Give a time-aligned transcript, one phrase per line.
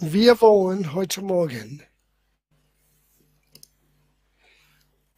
[0.00, 1.80] Wir wollen heute Morgen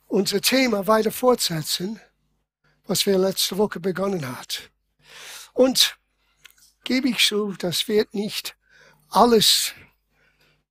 [0.06, 1.98] unser Thema weiter fortsetzen,
[2.86, 4.70] was wir letzte Woche begonnen hat.
[5.54, 5.96] Und
[6.84, 8.54] gebe ich zu, das wird nicht
[9.08, 9.72] alles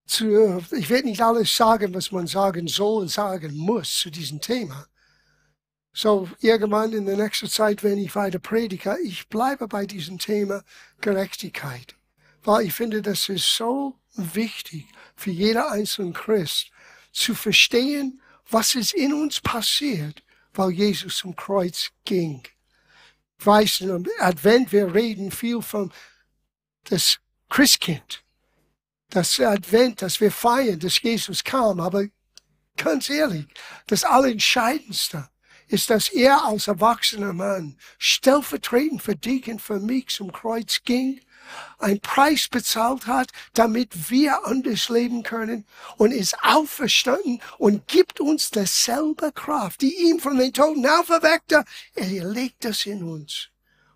[0.06, 4.40] zu, ich werde nicht alles sagen, was man sagen soll und sagen muss zu diesem
[4.40, 4.86] Thema.
[5.94, 10.64] So, irgendwann in der nächsten Zeit, wenn ich weiter predige, ich bleibe bei diesem Thema
[11.02, 11.96] Gerechtigkeit
[12.46, 14.86] weil ich finde, das ist so wichtig
[15.16, 16.70] für jeder einzelne Christ
[17.12, 22.44] zu verstehen, was ist in uns passiert, weil Jesus zum Kreuz ging.
[23.40, 25.92] Ich weiß, im Advent, wir reden viel von
[26.86, 27.18] das
[27.50, 28.24] Christkind,
[29.10, 32.06] das Advent, das wir feiern, dass Jesus kam, aber
[32.78, 33.48] ganz ehrlich,
[33.88, 35.30] das Allerentscheidendste
[35.68, 41.20] ist, dass er als erwachsener Mann stellvertretend für dich und für mich zum Kreuz ging
[41.78, 45.66] einen Preis bezahlt hat, damit wir anders leben können
[45.98, 51.64] und ist auferstanden und gibt uns dasselbe Kraft, die ihm von den Toten auferweckte.
[51.96, 53.50] Er legt das in uns.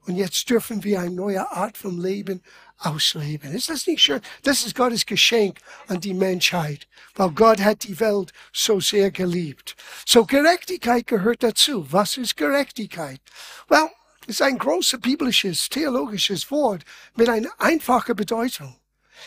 [0.05, 2.41] Und jetzt dürfen wir eine neue Art von Leben
[2.79, 3.53] ausleben.
[3.53, 4.21] Ist das nicht schön?
[4.43, 9.75] Das ist Gottes Geschenk an die Menschheit, weil Gott hat die Welt so sehr geliebt.
[10.07, 11.85] So Gerechtigkeit gehört dazu.
[11.91, 13.21] Was ist Gerechtigkeit?
[13.67, 13.91] Well,
[14.29, 16.83] ist ein großes biblisches, theologisches Wort
[17.15, 18.79] mit einer einfachen Bedeutung.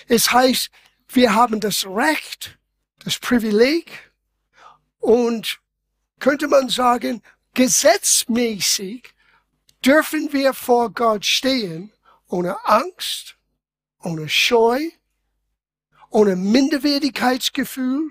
[0.09, 0.71] Es heißt,
[1.09, 2.59] wir haben das Recht,
[3.05, 4.13] das Privileg
[4.99, 5.61] und
[6.21, 7.23] könnte man sagen,
[7.55, 9.13] gesetzmäßig
[9.85, 11.93] dürfen wir vor Gott stehen
[12.29, 13.37] ohne Angst,
[14.03, 14.81] ohne Scheu,
[16.11, 18.11] ohne Minderwertigkeitsgefühl,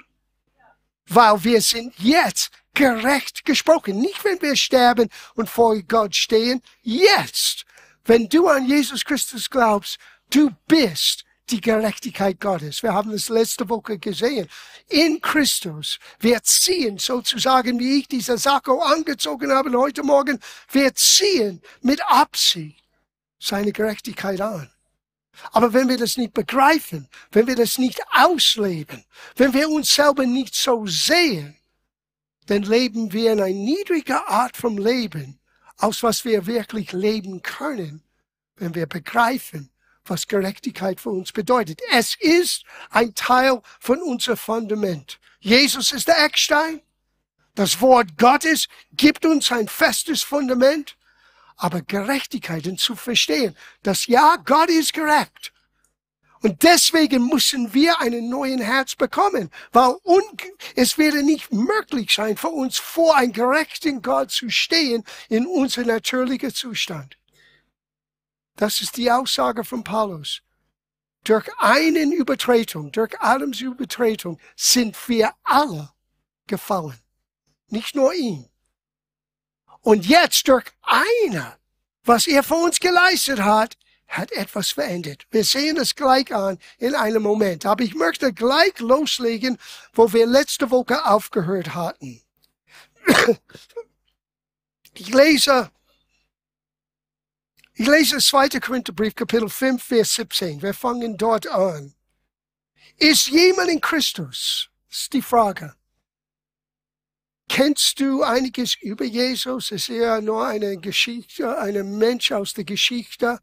[1.07, 3.99] weil wir sind jetzt gerecht gesprochen.
[3.99, 6.61] Nicht, wenn wir sterben und vor Gott stehen.
[6.81, 7.65] Jetzt,
[8.05, 9.97] wenn du an Jesus Christus glaubst,
[10.29, 12.81] du bist die Gerechtigkeit Gottes.
[12.81, 14.47] Wir haben es letzte Woche gesehen.
[14.87, 15.99] In Christus.
[16.19, 20.39] Wir ziehen sozusagen, wie ich dieser Sakko angezogen habe heute Morgen,
[20.71, 22.83] wir ziehen mit Absicht
[23.39, 24.69] seine Gerechtigkeit an.
[25.51, 29.03] Aber wenn wir das nicht begreifen, wenn wir das nicht ausleben,
[29.35, 31.57] wenn wir uns selber nicht so sehen,
[32.47, 35.39] dann leben wir in einer niedrigen Art vom Leben,
[35.77, 38.03] aus was wir wirklich leben können,
[38.55, 39.71] wenn wir begreifen,
[40.05, 41.81] was Gerechtigkeit für uns bedeutet.
[41.91, 45.19] Es ist ein Teil von unser Fundament.
[45.39, 46.81] Jesus ist der Eckstein.
[47.55, 50.97] Das Wort Gottes gibt uns ein festes Fundament.
[51.57, 55.53] Aber Gerechtigkeit und zu verstehen, dass ja, Gott ist gerecht.
[56.41, 59.95] Und deswegen müssen wir einen neuen Herz bekommen, weil
[60.75, 65.87] es wäre nicht möglich sein, für uns vor einem gerechten Gott zu stehen in unserem
[65.87, 67.17] natürlichen Zustand.
[68.55, 70.41] Das ist die Aussage von Paulus.
[71.23, 75.91] Durch einen Übertretung, durch Adams Übertretung sind wir alle
[76.47, 76.99] gefallen.
[77.67, 78.49] Nicht nur ihn.
[79.81, 81.57] Und jetzt durch einer,
[82.03, 83.77] was er für uns geleistet hat,
[84.11, 85.25] hat etwas verändert.
[85.31, 87.65] Wir sehen es gleich an in einem Moment.
[87.65, 89.57] Aber ich möchte gleich loslegen,
[89.93, 92.21] wo wir letzte Woche aufgehört hatten.
[94.93, 95.71] Ich lese,
[97.73, 98.49] ich lese 2.
[98.59, 100.61] Korintherbrief, Kapitel 5, Vers 17.
[100.61, 101.93] Wir fangen dort an.
[102.97, 104.69] Ist jemand in Christus?
[104.89, 105.73] Das ist die Frage.
[107.47, 109.71] Kennst du einiges über Jesus?
[109.71, 113.39] Ist er nur eine Geschichte, ein Mensch aus der Geschichte?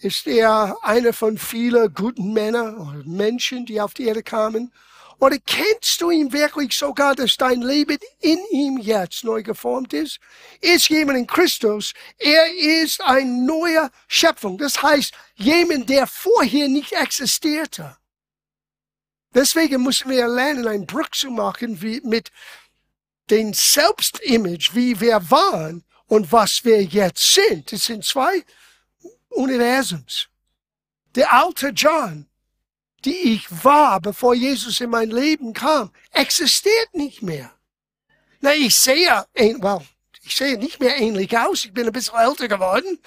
[0.00, 4.72] Ist er einer von vielen guten Männern oder Menschen, die auf die Erde kamen?
[5.18, 10.18] Oder kennst du ihn wirklich sogar, dass dein Leben in ihm jetzt neu geformt ist?
[10.62, 11.92] Ist jemand in Christus?
[12.16, 14.56] Er ist eine neue Schöpfung.
[14.56, 17.98] Das heißt, jemand, der vorher nicht existierte.
[19.34, 22.32] Deswegen müssen wir lernen, einen Bruch zu machen wie mit
[23.28, 27.70] den Selbstimage, wie wir waren und was wir jetzt sind.
[27.70, 28.42] Das sind zwei
[29.30, 30.28] Universums.
[31.14, 32.26] Der alte John,
[33.04, 37.52] die ich war, bevor Jesus in mein Leben kam, existiert nicht mehr.
[38.40, 39.80] Na, ich sehe, well,
[40.22, 41.64] ich sehe nicht mehr ähnlich aus.
[41.64, 42.98] Ich bin ein bisschen älter geworden.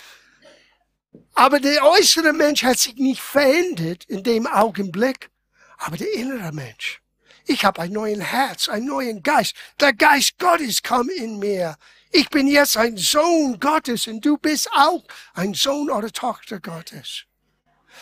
[1.35, 5.29] Aber der äußere Mensch hat sich nicht verändert in dem Augenblick.
[5.77, 7.01] Aber der innere Mensch,
[7.45, 9.55] ich habe ein neues Herz, einen neuen Geist.
[9.79, 11.77] Der Geist Gottes kam in mir.
[12.15, 17.25] Ich bin jetzt ein Sohn Gottes und du bist auch ein Sohn oder Tochter Gottes.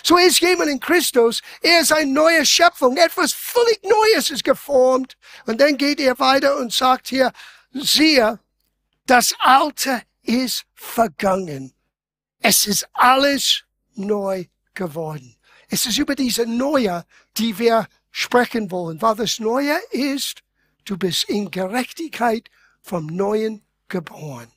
[0.03, 5.15] So ist jemand in Christus, er ist eine neue Schöpfung, etwas völlig Neues ist geformt.
[5.45, 7.31] Und dann geht er weiter und sagt hier,
[7.71, 8.37] siehe,
[9.05, 11.73] das Alte ist vergangen.
[12.41, 14.43] Es ist alles neu
[14.73, 15.37] geworden.
[15.69, 17.05] Es ist über diese Neue,
[17.37, 20.41] die wir sprechen wollen, weil das Neue ist,
[20.83, 22.49] du bist in Gerechtigkeit
[22.81, 24.51] vom Neuen geboren.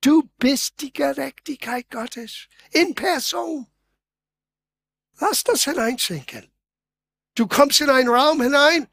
[0.00, 3.68] Du bist die Gerechtigkeit Gottes in Person.
[5.20, 6.50] Lass das hineinsinken.
[7.36, 8.88] Du kommst in einen Raum hinein,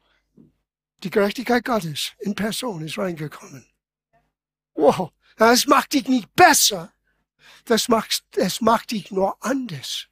[1.02, 3.66] die Gerechtigkeit Gottes in Person ist reingekommen.
[4.74, 6.92] Wow, das macht dich nicht besser.
[7.64, 10.06] Das macht, das macht dich nur anders.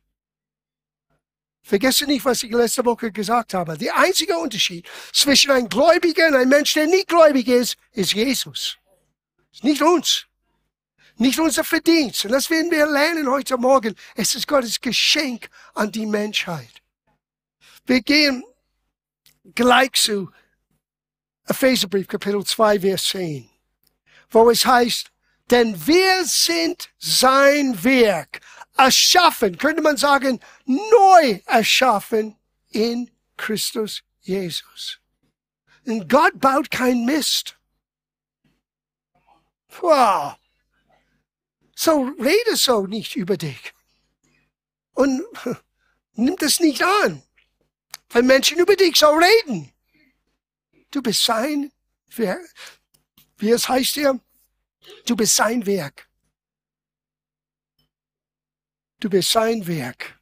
[1.62, 3.78] Vergesse nicht, was ich letzte Woche gesagt habe.
[3.78, 8.79] Der einzige Unterschied zwischen einem Gläubiger und einem Mensch, der nicht gläubig ist, ist Jesus.
[9.62, 10.26] Nicht uns.
[11.16, 12.24] Nicht unser Verdienst.
[12.24, 13.94] Und das werden wir lernen heute Morgen.
[14.14, 16.82] Es ist Gottes Geschenk an die Menschheit.
[17.84, 18.44] Wir gehen
[19.54, 20.30] gleich zu
[21.46, 23.50] Epheserbrief, Kapitel 2, Vers 10,
[24.30, 25.10] wo es heißt,
[25.50, 28.40] denn wir sind sein Werk,
[28.76, 32.36] erschaffen, könnte man sagen, neu erschaffen
[32.70, 35.00] in Christus Jesus.
[35.84, 37.58] Und Gott baut kein Mist.
[39.80, 40.36] Wow.
[41.74, 43.72] So rede so nicht über dich.
[44.94, 45.22] Und
[46.12, 47.22] nimm das nicht an,
[48.10, 49.72] wenn Menschen über dich so reden.
[50.90, 51.72] Du bist sein
[52.16, 52.42] Werk.
[53.38, 54.20] Wie es heißt hier,
[55.06, 56.08] du bist sein Werk.
[58.98, 60.20] Du bist sein Werk.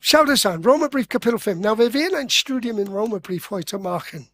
[0.00, 1.60] Schau das an, Romerbrief Kapitel 5.
[1.60, 4.28] Na, wir werden ein Studium in Romerbrief heute machen.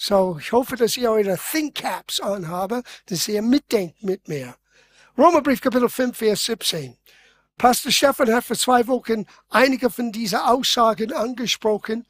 [0.00, 4.54] So, ich hoffe, dass ihr eure Think Caps anhabe, dass ihr mitdenkt mit mir.
[5.18, 6.96] Romerbrief Kapitel 5, Vers 17.
[7.56, 12.06] Pastor Stefan hat vor zwei Wochen einige von diesen Aussagen angesprochen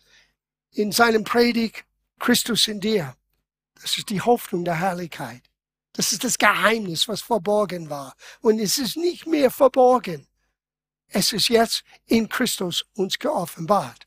[0.73, 1.87] in seinem Predigt
[2.19, 3.17] Christus in dir.
[3.81, 5.41] Das ist die Hoffnung der Herrlichkeit.
[5.95, 8.15] Das ist das Geheimnis, was verborgen war.
[8.43, 10.27] Und es ist nicht mehr verborgen.
[11.07, 14.07] Es ist jetzt in Christus uns geoffenbart.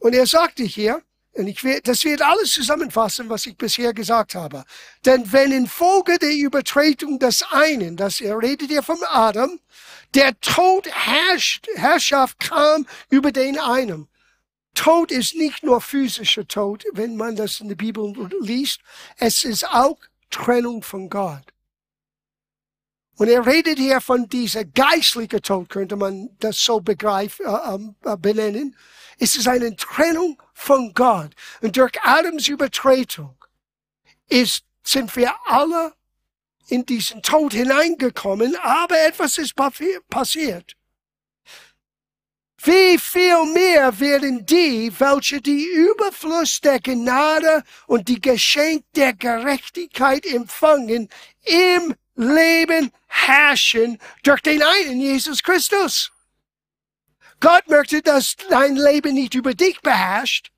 [0.00, 1.00] Und er sagte hier,
[1.34, 4.64] und ich will, das wird alles zusammenfassen, was ich bisher gesagt habe.
[5.04, 9.58] Denn wenn infolge der Übertretung des einen, das er redet hier vom Adam,
[10.14, 14.08] der Tod herrscht, Herrschaft kam über den einen.
[14.74, 18.80] Tod ist nicht nur physischer Tod, wenn man das in der Bibel liest.
[19.18, 19.98] Es ist auch
[20.30, 21.42] Trennung von Gott.
[23.16, 28.16] Und er redet hier von dieser geistlichen Tod, könnte man das so begreifen, äh, äh,
[28.16, 28.76] benennen.
[29.18, 31.32] Es ist eine Trennung von Gott.
[31.60, 33.36] Und durch Adams Übertretung
[34.28, 35.92] ist, sind wir alle
[36.68, 39.54] in diesen Tod hineingekommen, aber etwas ist
[40.08, 40.76] passiert.
[42.62, 50.24] Wie viel mehr werden die, welche die Überfluss der Gnade und die Geschenk der Gerechtigkeit
[50.24, 51.10] empfangen,
[51.42, 56.13] im Leben herrschen durch den einen Jesus Christus.
[57.44, 60.50] Gott möchte, dass dein Leben nicht über dich beherrscht,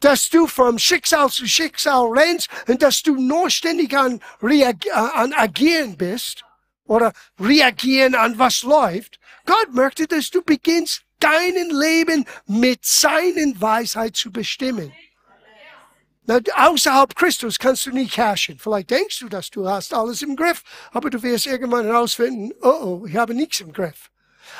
[0.00, 5.32] dass du vom Schicksal zu Schicksal rennst und dass du nur ständig an, reag an
[5.32, 6.42] agieren bist
[6.86, 9.20] oder reagieren an was läuft.
[9.46, 14.92] Gott möchte, dass du beginnst, deinen Leben mit seinen Weisheit zu bestimmen.
[16.26, 18.58] Na, außerhalb Christus kannst du nicht herrschen.
[18.58, 23.02] Vielleicht denkst du, dass du hast alles im Griff, aber du wirst irgendwann herausfinden, oh
[23.02, 24.10] oh, ich habe nichts im Griff.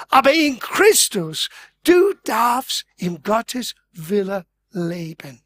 [0.08, 1.48] Aber in Christus,
[1.84, 5.42] du darfst im Gottes Wille leben.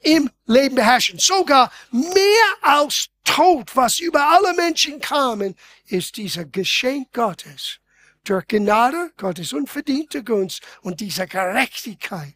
[0.00, 1.18] Im Leben beherrschen.
[1.18, 2.14] Sogar mehr
[2.62, 5.56] als Tod, was über alle Menschen kamen,
[5.86, 7.78] ist dieser Geschenk Gottes.
[8.24, 12.34] Durch Gnade, Gottes unverdiente Gunst und dieser Gerechtigkeit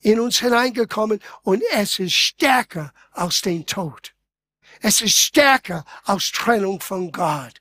[0.00, 4.14] in uns hineingekommen und es ist stärker als den Tod.
[4.80, 7.60] Es ist stärker als Trennung von Gott.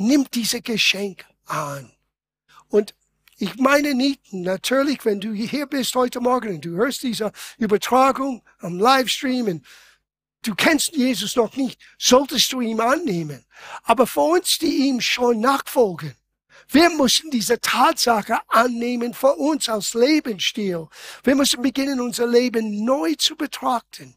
[0.00, 1.92] Nimm diese Geschenk an.
[2.68, 2.94] Und
[3.36, 8.42] ich meine nicht, natürlich, wenn du hier bist heute Morgen und du hörst diese Übertragung
[8.60, 9.66] am Livestream und
[10.40, 13.44] du kennst Jesus noch nicht, solltest du ihn annehmen.
[13.82, 16.14] Aber für uns, die ihm schon nachfolgen,
[16.68, 20.88] wir müssen diese Tatsache annehmen für uns als Lebensstil.
[21.24, 24.14] Wir müssen beginnen, unser Leben neu zu betrachten.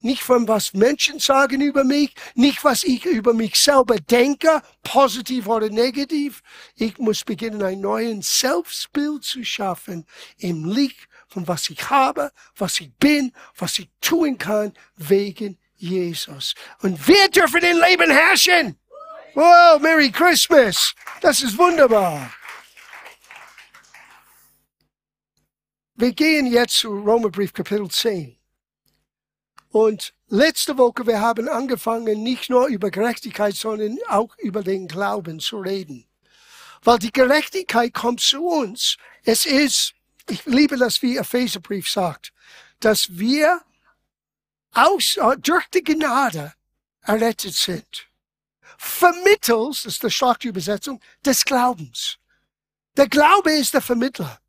[0.00, 5.48] Nicht von was Menschen sagen über mich, nicht was ich über mich selber denke, positiv
[5.48, 6.40] oder negativ.
[6.76, 10.06] Ich muss beginnen, ein neues Selbstbild zu schaffen
[10.38, 16.54] im Licht von was ich habe, was ich bin, was ich tun kann, wegen Jesus.
[16.82, 18.78] Und wir dürfen in Leben herrschen.
[19.34, 20.94] Wow, Merry Christmas.
[21.20, 22.32] Das ist wunderbar.
[25.94, 28.37] Wir gehen jetzt zu Romerbrief Kapitel 10.
[29.78, 35.38] Und letzte Woche, wir haben angefangen, nicht nur über Gerechtigkeit, sondern auch über den Glauben
[35.38, 36.04] zu reden.
[36.82, 38.96] weil die Gerechtigkeit kommt zu uns.
[39.24, 39.94] Es ist,
[40.28, 42.32] ich liebe das, wie Epheserbrief sagt,
[42.80, 43.60] dass wir
[44.72, 46.54] aus, äh, durch die Gnade
[47.02, 48.08] errettet sind.
[48.78, 52.18] Vermittels, das ist die starke Übersetzung, des Glaubens.
[52.96, 54.40] Der Glaube ist der Vermittler.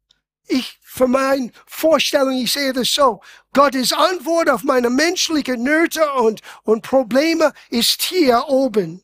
[0.50, 3.22] Ich, für meine Vorstellung, ich sehe das so.
[3.54, 9.04] Gottes Antwort auf meine menschlichen Nöte und, und Probleme ist hier oben.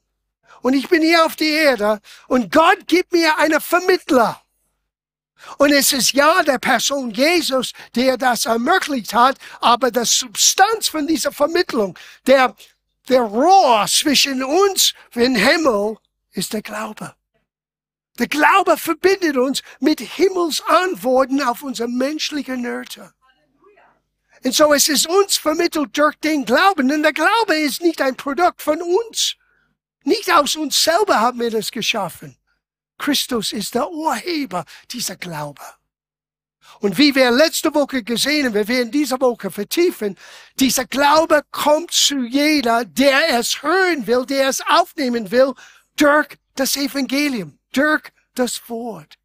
[0.61, 4.41] Und ich bin hier auf der Erde und Gott gibt mir einen Vermittler.
[5.59, 11.05] Und es ist ja der Person Jesus, der das ermöglicht hat, aber die Substanz von
[11.05, 12.55] dieser Vermittlung, der,
[13.07, 15.97] der Rohr zwischen uns und Himmel,
[16.31, 17.13] ist der Glaube.
[18.17, 23.13] Der Glaube verbindet uns mit Himmelsantworten auf unsere menschlichen Nöte.
[24.43, 26.87] Und so es ist uns vermittelt durch den Glauben.
[26.87, 29.35] Denn der Glaube ist nicht ein Produkt von uns.
[30.03, 32.37] Nicht aus uns selber haben wir das geschaffen.
[32.97, 35.61] Christus ist der Urheber dieser Glaube.
[36.79, 40.17] Und wie wir letzte Woche gesehen haben, wir werden diese Woche vertiefen,
[40.59, 45.53] dieser Glaube kommt zu jeder, der es hören will, der es aufnehmen will,
[45.95, 48.03] durch das Evangelium durch
[48.35, 49.15] das Wort.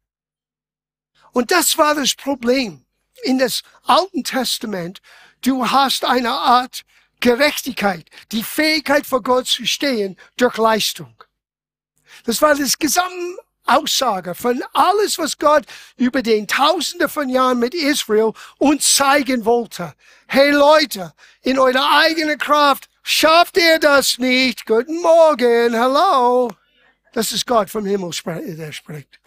[1.31, 2.85] Und das war das Problem.
[3.23, 5.01] In das Alten Testament,
[5.41, 6.83] du hast eine Art
[7.19, 11.23] Gerechtigkeit, die Fähigkeit vor Gott zu stehen durch Leistung.
[12.25, 15.65] Das war das gesamte Aussage von alles, was Gott
[15.95, 19.93] über den Tausende von Jahren mit Israel uns zeigen wollte.
[20.27, 24.65] Hey Leute, in eurer eigenen Kraft schafft ihr das nicht.
[24.65, 26.49] Guten Morgen, hello.
[27.13, 28.11] Das ist Gott vom Himmel,
[28.57, 29.19] der spricht.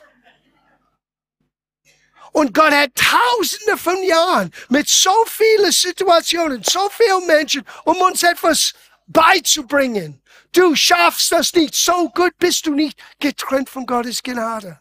[2.32, 8.24] Und Gott hat tausende von Jahren mit so vielen Situationen, so vielen Menschen, um uns
[8.24, 8.74] etwas
[9.06, 10.20] beizubringen.
[10.50, 11.74] Du schaffst das nicht.
[11.74, 14.80] So gut bist du nicht getrennt von Gottes Gnade.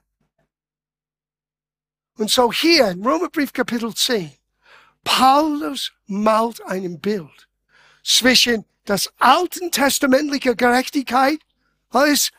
[2.18, 4.32] Und so hier in Römerbrief Kapitel 10,
[5.04, 7.48] Paulus malt ein Bild
[8.04, 11.40] zwischen das alten testamentliche Gerechtigkeit,
[11.90, 12.32] alles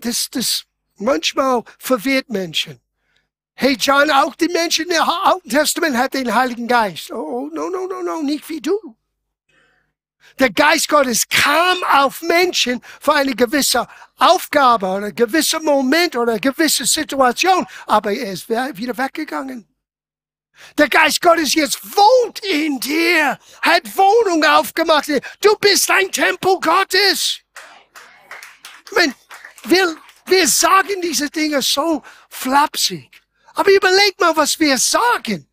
[0.00, 0.64] das, das
[0.96, 2.80] manchmal verwirrt Menschen.
[3.54, 7.12] Hey John, auch die Menschen im Alten Testament hat den Heiligen Geist.
[7.12, 8.96] Oh, no, no, no, no, nicht wie du.
[10.38, 16.38] Der Geist Gottes kam auf Menschen für eine gewisse Aufgabe oder ein gewisser Moment oder
[16.38, 19.66] gewisse Situation, aber er ist wieder weggegangen.
[20.78, 25.08] Der Geist Gottes jetzt wohnt in dir, hat Wohnung aufgemacht.
[25.40, 27.40] Du bist ein Tempel Gottes.
[28.86, 29.14] Ich meine,
[29.64, 33.10] wir, wir sagen diese Dinge so flapsig.
[33.54, 35.48] Aber überleg mal, was wir sagen.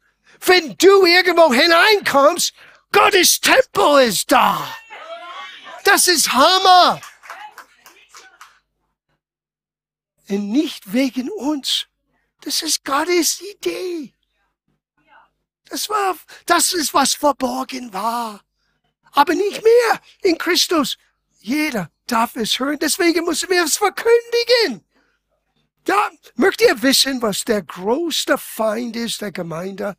[0.45, 2.53] Wenn du irgendwo hineinkommst,
[2.91, 4.75] Gottes Tempel ist da.
[5.83, 7.01] Das ist Hammer.
[10.29, 11.87] Und nicht wegen uns.
[12.41, 14.13] Das ist Gottes Idee.
[15.69, 18.41] Das war, das ist was verborgen war.
[19.11, 20.97] Aber nicht mehr in Christus.
[21.39, 22.79] Jeder darf es hören.
[22.79, 24.85] Deswegen müssen wir es verkündigen.
[25.85, 29.95] Da mögt ihr wissen, was der größte Feind ist der Gemeinde?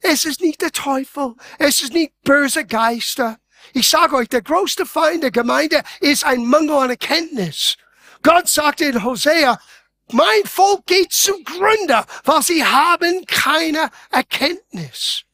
[0.00, 1.34] Es ist nicht der Teufel.
[1.58, 3.38] Es ist nicht böse Geister.
[3.74, 7.76] Ich sage euch, der größte Feind der Gemeinde ist ein Mangel an Erkenntnis.
[8.22, 9.60] Gott sagte in Hosea,
[10.12, 15.24] mein Volk geht zugrunde, weil sie haben keine Erkenntnis.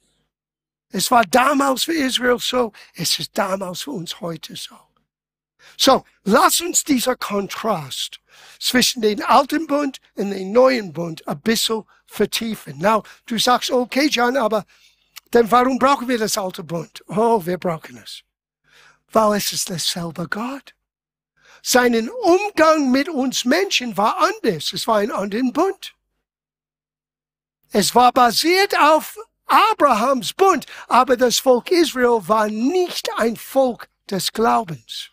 [0.90, 4.86] Es war damals für Israel so, es ist damals für uns heute so.
[5.76, 8.21] So, lass uns dieser Kontrast
[8.59, 12.78] zwischen den alten Bund und den neuen Bund ein bisschen vertiefen.
[12.78, 14.64] Now, du sagst, okay, John, aber
[15.30, 17.04] dann warum brauchen wir das alte Bund?
[17.09, 18.23] Oh, wir brauchen es.
[19.12, 20.75] Weil es ist dasselbe Gott.
[21.62, 24.73] Seinen Umgang mit uns Menschen war anders.
[24.73, 25.95] Es war ein anderer Bund.
[27.73, 34.33] Es war basiert auf Abrahams Bund, aber das Volk Israel war nicht ein Volk des
[34.33, 35.11] Glaubens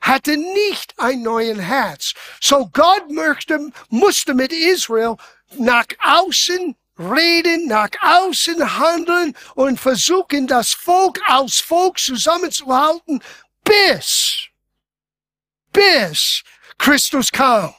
[0.00, 2.14] hatte nicht ein neuen Herz.
[2.40, 5.16] So Gott möchte, musste mit Israel
[5.56, 13.22] nach außen reden, nach außen handeln und versuchen, das Volk als Volk zusammenzuhalten,
[13.64, 14.48] bis,
[15.72, 16.42] bis
[16.78, 17.74] Christus kam.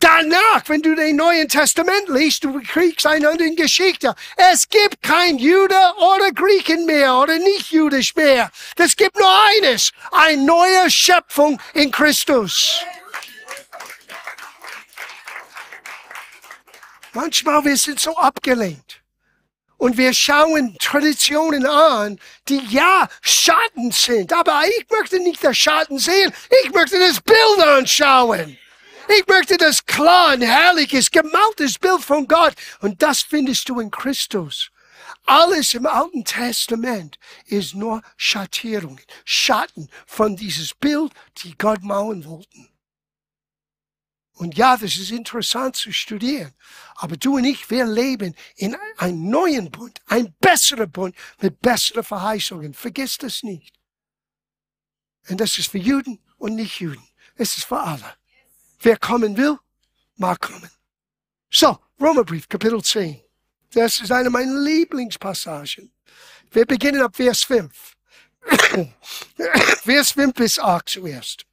[0.00, 4.14] Danach, wenn du den Neuen Testament liest, du kriegst eine andere Geschichte.
[4.36, 8.50] Es gibt kein Jude oder Griechen mehr oder nicht jüdisch mehr.
[8.76, 12.80] Es gibt nur eines, eine neue Schöpfung in Christus.
[17.12, 19.00] Manchmal wir sind so abgelehnt.
[19.78, 24.32] Und wir schauen Traditionen an, die ja Schatten sind.
[24.32, 26.32] Aber ich möchte nicht das Schatten sehen.
[26.64, 28.58] Ich möchte das Bild anschauen.
[29.08, 32.54] Ich möchte das klar und herrliches, gemaltes Bild von Gott.
[32.80, 34.70] Und das findest du in Christus.
[35.24, 42.68] Alles im Alten Testament ist nur Schattierungen, Schatten von dieses Bild, die Gott mauern wollten.
[44.32, 46.54] Und ja, das ist interessant zu studieren.
[46.94, 52.04] Aber du und ich, wir leben in einem neuen Bund, ein besserer Bund mit besseren
[52.04, 52.74] Verheißungen.
[52.74, 53.74] Vergiss das nicht.
[55.28, 57.08] Und das ist für Juden und Nicht-Juden.
[57.36, 58.17] Es ist für alle.
[58.80, 59.58] Wer kommen will,
[60.16, 60.70] mag kommen.
[61.50, 63.20] So, Römerbrief, Kapitel 10.
[63.72, 65.92] Das ist eine meiner Lieblingspassagen.
[66.50, 67.96] Wir beginnen ab Vers 5.
[69.82, 71.44] Vers 5 bis 8 zuerst.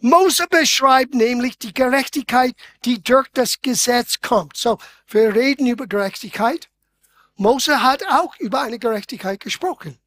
[0.00, 2.54] Mose beschreibt nämlich die Gerechtigkeit,
[2.84, 4.56] die durch das Gesetz kommt.
[4.56, 4.78] So,
[5.08, 6.68] wir reden über Gerechtigkeit.
[7.36, 9.98] Mose hat auch über eine Gerechtigkeit gesprochen.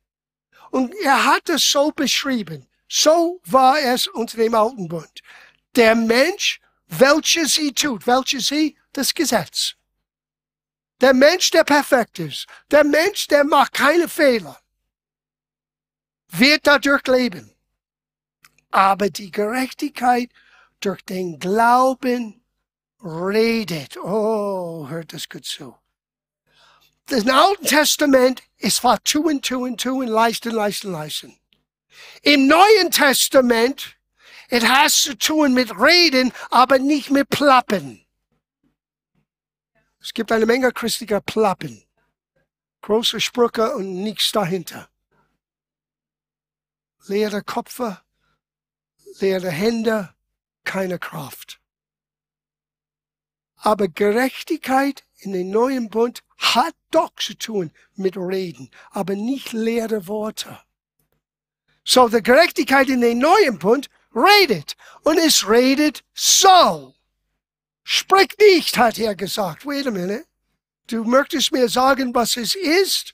[0.72, 2.68] Und er hat es so beschrieben.
[2.88, 5.22] So war es unter dem Alten Bund.
[5.76, 9.76] Der Mensch, welcher sie tut, welcher sie, das Gesetz.
[11.02, 14.60] Der Mensch, der perfekt ist, der Mensch, der macht keine Fehler,
[16.28, 17.56] wird dadurch leben.
[18.72, 20.30] Aber die Gerechtigkeit
[20.80, 22.44] durch den Glauben
[23.04, 23.98] redet.
[23.98, 25.76] Oh, hört das gut zu.
[27.08, 31.40] Das Alten Testament ist war tun, tun, tun, leisten, leisten, leisten.
[32.22, 33.98] Im Neuen Testament,
[34.50, 38.04] es hat zu tun mit Reden, aber nicht mit Plappen.
[40.02, 41.84] Es gibt eine Menge christlicher Plappen.
[42.82, 44.90] Große Sprüche und nichts dahinter.
[47.06, 48.02] Leere Köpfe,
[49.20, 50.14] leere Hände,
[50.64, 51.60] keine Kraft.
[53.56, 60.08] Aber Gerechtigkeit in den neuen Bund hat doch zu tun mit Reden, aber nicht leere
[60.08, 60.60] Worte.
[61.84, 64.76] So, die Gerechtigkeit in den neuen Bund redet.
[65.04, 66.96] Und es redet so.
[67.84, 69.66] Sprich nicht, hat er gesagt.
[69.66, 70.26] Wait a minute.
[70.88, 73.14] Du möchtest mir sagen, was es ist,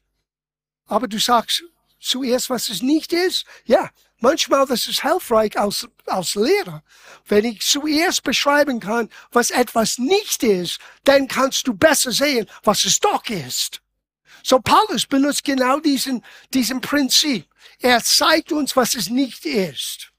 [0.86, 1.64] aber du sagst
[2.00, 3.46] zuerst, was es nicht ist?
[3.66, 6.84] Ja, manchmal das ist hilfreich als, als Lehrer.
[7.26, 12.86] Wenn ich zuerst beschreiben kann, was etwas nicht ist, dann kannst du besser sehen, was
[12.86, 13.82] es doch ist.
[14.44, 17.46] So Paulus benutzt genau diesen, diesen Prinzip.
[17.80, 20.12] Er zeigt uns, was es nicht ist.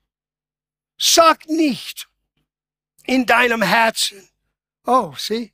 [0.99, 2.09] Sag nicht
[3.05, 4.29] in deinem Herzen,
[4.87, 5.53] oh, see,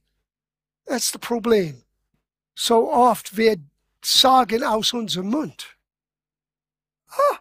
[0.87, 1.83] that's the Problem.
[2.55, 3.57] So oft wir
[4.05, 5.77] sagen aus unserem Mund.
[7.09, 7.39] Ah,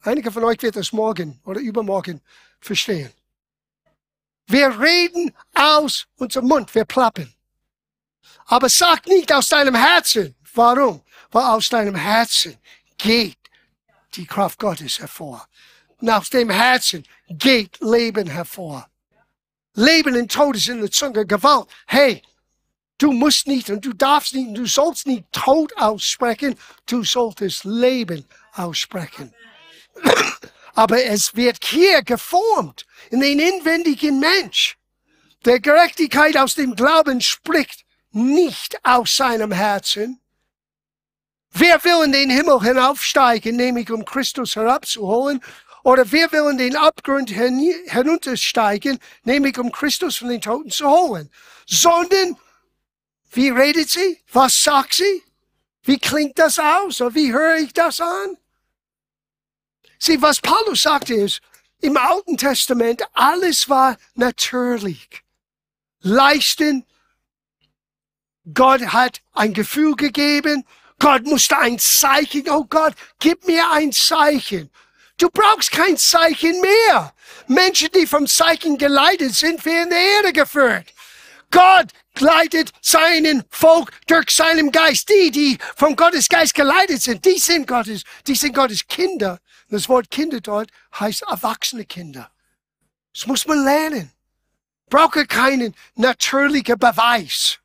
[0.00, 2.20] einige von euch wird das morgen oder übermorgen
[2.60, 3.12] verstehen.
[4.46, 7.34] Wir reden aus unserem Mund, wir plappen.
[8.46, 10.34] Aber sag nicht aus deinem Herzen.
[10.54, 11.02] Warum?
[11.30, 12.56] Weil aus deinem Herzen
[12.96, 13.38] geht
[14.14, 15.46] die Kraft Gottes hervor.
[16.00, 18.88] Nach dem Herzen geht Leben hervor.
[19.74, 21.68] Leben und Tod ist in der Zunge Gewalt.
[21.86, 22.22] Hey,
[22.98, 26.56] du musst nicht und du darfst nicht und du sollst nicht Tod aussprechen,
[26.86, 29.34] du solltest Leben aussprechen.
[30.74, 34.76] Aber es wird hier geformt in den inwendigen Mensch.
[35.44, 40.20] Der Gerechtigkeit aus dem Glauben spricht nicht aus seinem Herzen,
[41.50, 45.40] Wer will in den Himmel hinaufsteigen, nämlich um Christus herabzuholen?
[45.88, 51.30] Oder wer will in den Abgrund hinuntersteigen, nämlich um Christus von den Toten zu holen?
[51.66, 52.36] Sondern,
[53.30, 54.20] wie redet sie?
[54.30, 55.22] Was sagt sie?
[55.84, 57.00] Wie klingt das aus?
[57.00, 58.36] Oder wie höre ich das an?
[59.98, 61.40] Sieh, was Paulus sagte ist,
[61.80, 65.08] im Alten Testament, alles war natürlich.
[66.00, 66.84] Leisten.
[68.52, 70.66] Gott hat ein Gefühl gegeben
[70.98, 74.70] Gott musste ein Zeichen, oh Gott, gib mir ein Zeichen.
[75.18, 77.12] Du brauchst kein Zeichen mehr.
[77.46, 80.94] Menschen, die vom Zeichen geleitet sind, werden der Erde geführt.
[81.50, 85.08] Gott leitet seinen Volk durch seinen Geist.
[85.08, 89.38] Die, die vom Gottes Geist geleitet sind, die sind Gottes, die sind Gottes Kinder.
[89.68, 92.30] Das Wort Kinder dort heißt erwachsene Kinder.
[93.12, 94.12] Das muss man lernen.
[94.88, 97.58] Brauche keinen natürlichen Beweis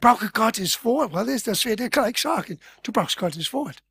[0.00, 1.12] brauche Gottes Wort.
[1.12, 2.58] Weil das, das wird er gleich sagen.
[2.82, 3.82] Du brauchst Gottes Wort.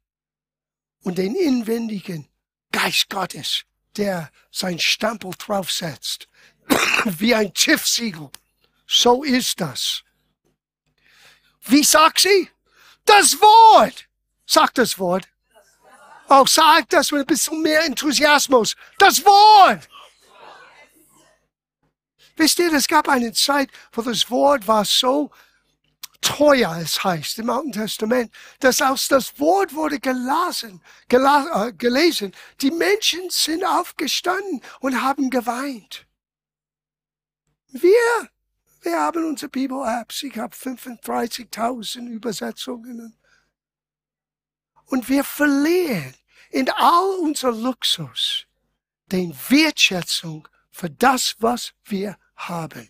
[1.04, 2.28] Und den inwendigen
[2.72, 3.64] Geist Gottes,
[3.96, 6.28] der sein Stempel draufsetzt.
[7.06, 8.30] Wie ein Tiffsiegel.
[8.86, 10.04] So ist das.
[11.62, 12.50] Wie sagt sie?
[13.06, 14.08] Das Wort.
[14.46, 15.28] Sagt das Wort.
[16.30, 18.76] Auch sagt das mit ein bisschen mehr Enthusiasmus.
[18.98, 19.88] Das Wort.
[22.36, 25.32] Wisst ihr, es gab eine Zeit, wo das Wort war so
[26.22, 32.34] teuer es heißt im Alten Testament, dass aus das Wort wurde gelassen, gela äh, gelesen.
[32.62, 36.06] Die Menschen sind aufgestanden und haben geweint.
[37.70, 38.30] Wir,
[38.82, 40.24] wir haben unsere Bibel-Apps.
[40.24, 43.16] Ich habe 35.000 Übersetzungen.
[44.86, 46.16] Und wir verlieren
[46.50, 48.46] in all unser Luxus
[49.12, 52.90] den Wertschätzung für das, was wir haben.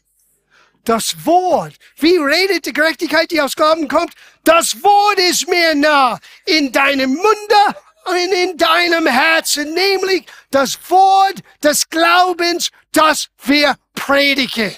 [0.87, 4.13] Das Wort, wie redet die Gerechtigkeit, die aus Glauben kommt?
[4.45, 6.17] Das Wort ist mir nah.
[6.45, 14.77] In deinem Munde und in deinem Herzen, nämlich das Wort des Glaubens, das wir predigen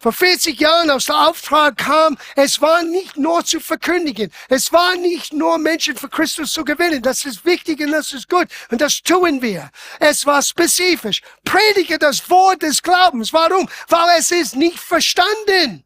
[0.00, 4.96] vor 40 Jahren aus der Auftrag kam, es war nicht nur zu verkündigen, es war
[4.96, 7.02] nicht nur Menschen für Christus zu gewinnen.
[7.02, 9.70] Das ist wichtig und das ist gut und das tun wir.
[9.98, 11.20] Es war spezifisch.
[11.44, 13.30] Predige das Wort des Glaubens.
[13.34, 13.68] Warum?
[13.88, 15.84] Weil es ist nicht verstanden.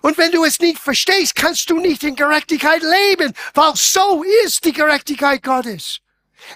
[0.00, 4.64] Und wenn du es nicht verstehst, kannst du nicht in Gerechtigkeit leben, weil so ist
[4.64, 6.00] die Gerechtigkeit Gottes.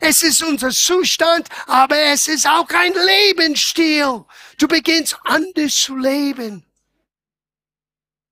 [0.00, 4.24] Es ist unser Zustand, aber es ist auch ein Lebensstil.
[4.58, 6.64] Du beginnst anders zu leben.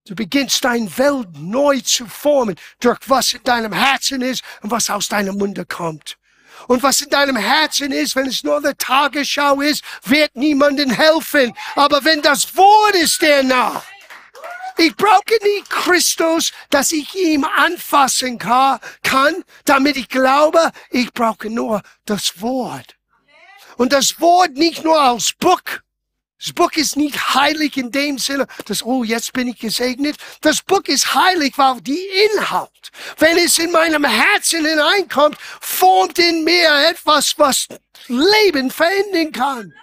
[0.09, 4.89] Du beginnst dein Welt neu zu formen durch was in deinem Herzen ist und was
[4.89, 6.17] aus deinem Munde kommt.
[6.67, 11.53] Und was in deinem Herzen ist, wenn es nur der Tagesschau ist, wird niemandem helfen.
[11.77, 13.85] Aber wenn das Wort ist der nach,
[14.79, 20.71] ich brauche nicht Christus, dass ich ihm anfassen kann, damit ich glaube.
[20.91, 22.97] Ich brauche nur das Wort.
[23.77, 25.61] Und das Wort nicht nur als Buch,
[26.41, 30.17] das Buch ist nicht heilig in dem Sinne, dass, oh, jetzt bin ich gesegnet.
[30.41, 36.45] Das Buch ist heilig, weil die Inhalt, wenn es in meinem Herzen hineinkommt, formt in
[36.45, 37.67] mir etwas, was
[38.07, 39.75] Leben verändern kann.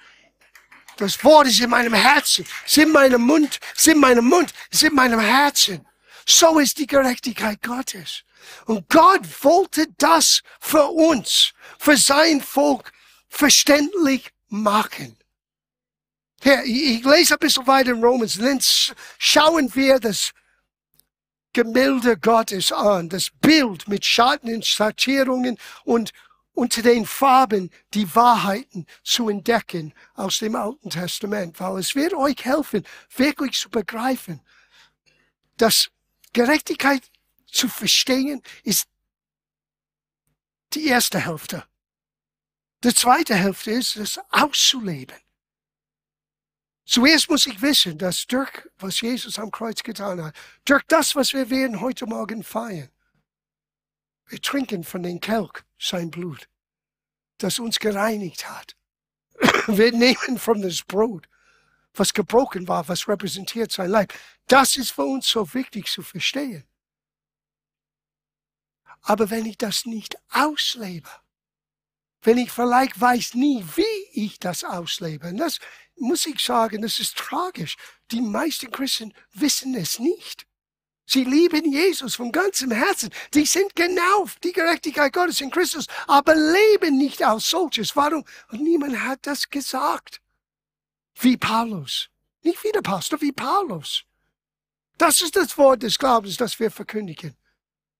[0.95, 4.83] Das Wort ist in meinem Herzen, ist in meinem Mund, ist in meinem Mund, ist
[4.83, 5.85] in meinem Herzen.
[6.25, 8.23] So ist die Gerechtigkeit Gottes.
[8.65, 12.93] Und Gott wollte das für uns, für sein Volk
[13.27, 15.17] verständlich machen.
[16.45, 18.59] Hier, ich lese ein bisschen weiter in Romans, dann
[19.17, 20.31] schauen wir das
[21.53, 26.11] Gemälde Gottes an, das Bild mit Schatten und Schattierungen und
[26.53, 32.45] unter den Farben die Wahrheiten zu entdecken aus dem Alten Testament, weil es wird euch
[32.45, 34.39] helfen, wirklich zu begreifen,
[35.57, 35.89] dass
[36.31, 37.01] Gerechtigkeit
[37.47, 38.87] zu verstehen ist
[40.73, 41.63] die erste Hälfte.
[42.83, 45.24] Die zweite Hälfte ist es auszuleben.
[46.85, 51.33] Zuerst muss ich wissen, dass durch was Jesus am Kreuz getan hat, durch das, was
[51.33, 52.89] wir werden heute Morgen feiern,
[54.27, 56.47] wir trinken von dem Kelch sein Blut,
[57.37, 58.75] das uns gereinigt hat.
[59.67, 61.27] Wir nehmen von das Brot,
[61.93, 64.13] was gebrochen war, was repräsentiert sein Leib.
[64.47, 66.63] Das ist für uns so wichtig zu verstehen.
[69.01, 71.09] Aber wenn ich das nicht auslebe,
[72.21, 75.59] wenn ich vielleicht weiß nie, wie ich das auslebe, und das
[75.97, 77.77] muss ich sagen, das ist tragisch.
[78.11, 80.45] Die meisten Christen wissen es nicht.
[81.07, 83.11] Sie lieben Jesus von ganzem Herzen.
[83.33, 87.95] Die sind genau die Gerechtigkeit Gottes in Christus, aber leben nicht als solches.
[87.95, 88.25] Warum?
[88.49, 90.21] Und niemand hat das gesagt.
[91.19, 92.09] Wie Paulus.
[92.41, 94.03] Nicht wie der Pastor, wie Paulus.
[94.97, 97.35] Das ist das Wort des Glaubens, das wir verkündigen.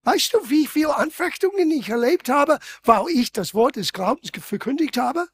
[0.04, 4.98] Weißt du, wie viele Anfechtungen ich erlebt habe, weil ich das Wort des Glaubens verkündigt
[4.98, 5.28] habe?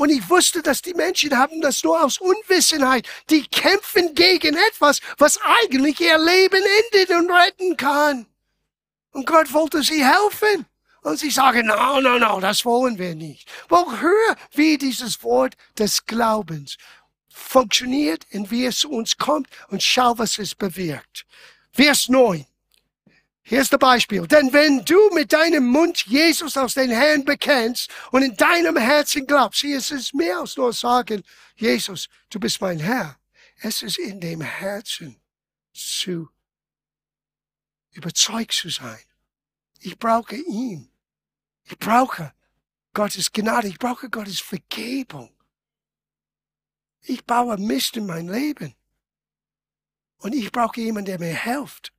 [0.00, 3.06] Und ich wusste, dass die Menschen haben das nur aus Unwissenheit.
[3.28, 8.24] Die kämpfen gegen etwas, was eigentlich ihr Leben endet und retten kann.
[9.10, 10.64] Und Gott wollte sie helfen.
[11.02, 13.46] Und sie sagen, no, no, no, das wollen wir nicht.
[13.68, 16.78] Wo hör, wie dieses Wort des Glaubens
[17.28, 21.26] funktioniert und wie es zu uns kommt und schau, was es bewirkt.
[21.72, 22.46] Vers 9.
[23.50, 24.28] Hier ist ein Beispiel.
[24.28, 29.26] Denn wenn du mit deinem Mund Jesus aus den Herrn bekennst und in deinem Herzen
[29.26, 31.24] glaubst, hier ist es mehr als nur sagen,
[31.56, 33.18] Jesus, du bist mein Herr.
[33.60, 35.20] Es ist in dem Herzen
[35.72, 36.28] zu
[37.90, 39.02] überzeugt zu sein.
[39.80, 40.88] Ich brauche ihn.
[41.64, 42.32] Ich brauche
[42.94, 43.66] Gottes Gnade.
[43.66, 45.34] Ich brauche Gottes Vergebung.
[47.00, 48.76] Ich baue Mist in mein Leben.
[50.18, 51.92] Und ich brauche jemanden, der mir hilft.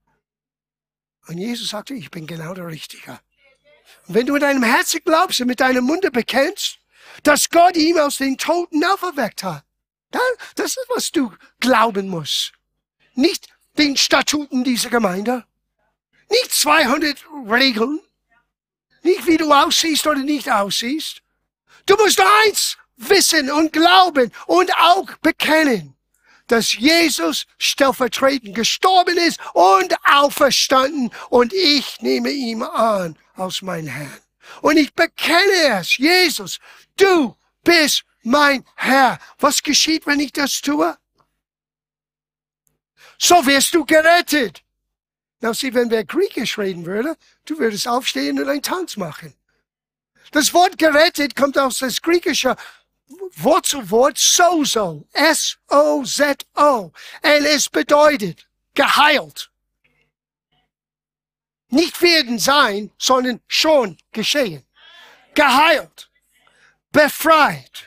[1.31, 3.17] Und Jesus sagte, ich bin genau der Richtige.
[4.05, 6.79] Und wenn du in deinem Herzen glaubst und mit deinem Munde bekennst,
[7.23, 9.63] dass Gott ihn aus den Toten auferweckt hat,
[10.11, 10.21] dann,
[10.55, 12.51] das ist, was du glauben musst.
[13.13, 15.45] Nicht den Statuten dieser Gemeinde.
[16.29, 18.01] Nicht 200 Regeln.
[19.01, 21.21] Nicht wie du aussiehst oder nicht aussiehst.
[21.85, 25.95] Du musst eins wissen und glauben und auch bekennen
[26.51, 34.19] dass Jesus stellvertretend gestorben ist und auferstanden und ich nehme ihn an als mein Herrn.
[34.61, 36.59] Und ich bekenne es, Jesus,
[36.97, 39.17] du bist mein Herr.
[39.39, 40.97] Was geschieht, wenn ich das tue?
[43.17, 44.61] So wirst du gerettet.
[45.39, 49.33] Na, sieh, wenn wer Griechisch reden würde, du würdest aufstehen und einen Tanz machen.
[50.31, 52.57] Das Wort gerettet kommt aus das griechische
[53.37, 55.05] Wort zu Wort sozo.
[55.13, 56.91] S-O-Z-O.
[57.21, 59.51] Es bedeutet geheilt.
[61.69, 64.65] Nicht werden sein, sondern schon geschehen.
[65.33, 66.09] Geheilt.
[66.91, 67.85] Befreit.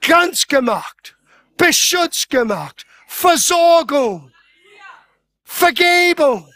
[0.00, 1.16] Ganz gemacht.
[1.56, 2.86] Beschützt gemacht.
[3.06, 4.32] Versorgung.
[5.44, 6.52] Vergebung.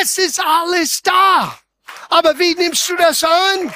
[0.00, 1.58] Es ist alles da.
[2.08, 3.72] Aber wie nimmst du das an?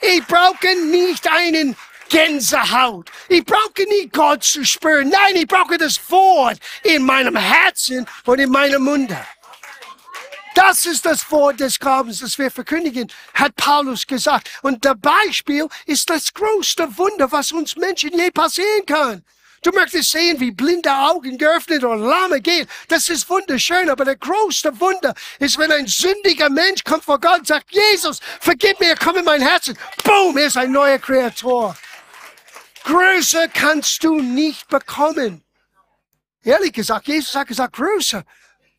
[0.00, 1.76] Ich brauche nicht einen
[2.08, 3.10] Gänsehaut.
[3.28, 5.08] Ich brauche nie Gott zu spüren.
[5.08, 9.16] Nein, ich brauche das Wort in meinem Herzen und in meinem Munde.
[10.54, 14.48] Das ist das Wort des Glaubens, das wir verkündigen, hat Paulus gesagt.
[14.62, 19.22] Und der Beispiel ist das größte Wunder, was uns Menschen je passieren kann.
[19.62, 22.66] Du möchtest sehen, wie blinde Augen geöffnet oder lahme gehen.
[22.88, 27.40] Das ist wunderschön, aber der größte Wunder ist, wenn ein sündiger Mensch kommt vor Gott
[27.40, 29.76] und sagt, Jesus, vergib mir, komm in mein Herzen.
[30.04, 31.76] Boom, er ist ein neuer Kreator.
[32.86, 35.42] Größer kannst du nicht bekommen.
[36.44, 38.22] Ehrlich gesagt, Jesus hat gesagt, größer.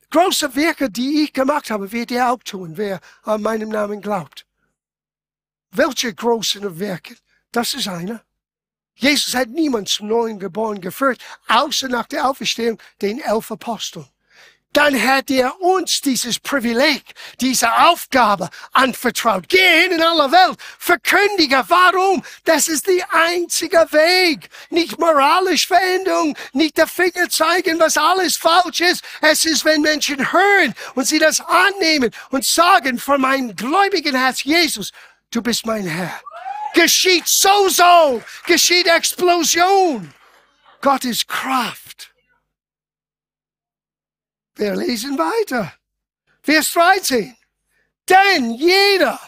[0.10, 4.46] Große Werke, die ich gemacht habe, wird er auch tun, wer an meinem Namen glaubt.
[5.72, 7.18] Welche großen Werke?
[7.52, 8.24] Das ist einer.
[8.96, 14.08] Jesus hat niemand zum neuen Geboren geführt, außer nach der Auferstehung den elf Aposteln.
[14.74, 17.04] Dann hat er uns dieses Privileg,
[17.42, 19.50] diese Aufgabe anvertraut.
[19.50, 21.64] Geh hin in aller Welt, verkündige.
[21.68, 22.24] Warum?
[22.44, 24.50] Das ist der einzige Weg.
[24.70, 29.04] Nicht moralisch Veränderung, nicht der Finger zeigen, was alles falsch ist.
[29.22, 34.44] Es ist, wenn Menschen hören und sie das annehmen und sagen von meinem gläubigen Herz,
[34.44, 34.92] Jesus,
[35.32, 36.22] du bist mein Herr
[36.78, 40.14] geschieht so so, geschieht Explosion.
[40.82, 41.87] Gottes Kraft.
[44.58, 45.74] Wir lesen weiter.
[46.42, 47.36] Vers 13.
[48.10, 49.20] Denn jeder,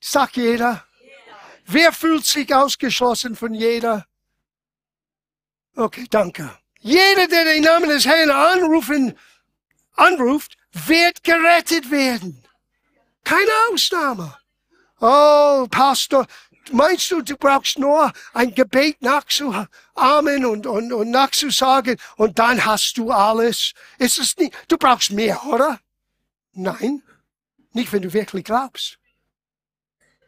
[0.00, 0.84] sagt jeder,
[1.66, 4.06] wer fühlt sich ausgeschlossen von jeder?
[5.74, 6.50] Okay, danke.
[6.80, 9.18] Jeder, der den Namen des Herrn anrufen,
[9.92, 12.44] anruft, wird gerettet werden.
[13.24, 14.36] Keine Ausnahme.
[15.00, 16.26] Oh, Pastor,
[16.72, 22.98] Meinst du, du brauchst nur ein Gebet nachzuahmen und, und, und nachzusagen und dann hast
[22.98, 23.72] du alles?
[23.98, 25.80] Ist es nicht, du brauchst mehr, oder?
[26.52, 27.02] Nein,
[27.72, 28.98] nicht wenn du wirklich glaubst.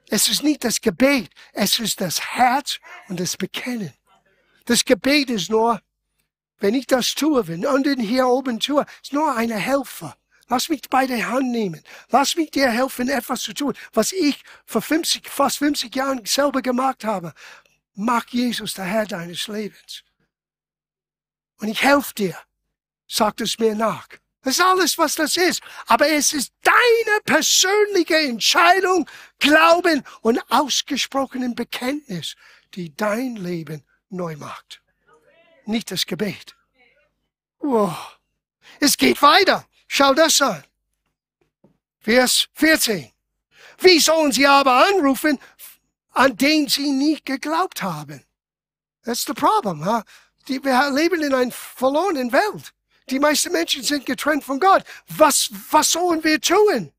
[0.09, 3.93] Es ist nicht das Gebet, es ist das Herz und das Bekennen.
[4.65, 5.81] Das Gebet ist nur,
[6.59, 10.17] wenn ich das tue, wenn anderen hier oben tue, ist nur eine Helfer.
[10.51, 11.81] Lass mich bei der Hand nehmen.
[12.09, 16.61] Lass mich dir helfen, etwas zu tun, was ich vor 50, fast 50 Jahren selber
[16.61, 17.33] gemacht habe.
[17.95, 20.03] Mach Jesus der Herr deines Lebens.
[21.59, 22.37] Und ich helfe dir.
[23.07, 24.09] Sag es mir nach.
[24.43, 25.63] Das ist alles, was das ist.
[25.87, 29.09] Aber es ist deine persönliche Entscheidung,
[29.39, 32.35] Glauben und ausgesprochenen Bekenntnis,
[32.75, 34.83] die dein Leben neu macht.
[35.65, 36.57] Nicht das Gebet.
[37.61, 37.95] Oh.
[38.81, 39.67] Es geht weiter.
[39.93, 40.63] Schau das an.
[41.99, 43.11] Vers 14.
[43.81, 45.37] Wie sollen sie aber anrufen,
[46.11, 48.25] an den sie nicht geglaubt haben?
[49.05, 49.85] That's the problem.
[49.85, 50.03] Huh?
[50.47, 52.73] Die, wir leben in einer verlorenen Welt.
[53.09, 54.85] Die meisten Menschen sind getrennt von Gott.
[55.09, 56.93] Was, was sollen wir tun?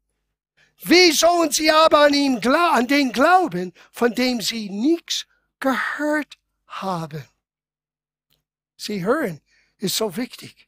[0.84, 5.26] Wie sollen sie aber an ihn, an den glauben, von dem sie nichts
[5.62, 7.24] gehört haben?
[8.76, 9.40] Sie hören
[9.78, 10.68] ist so wichtig.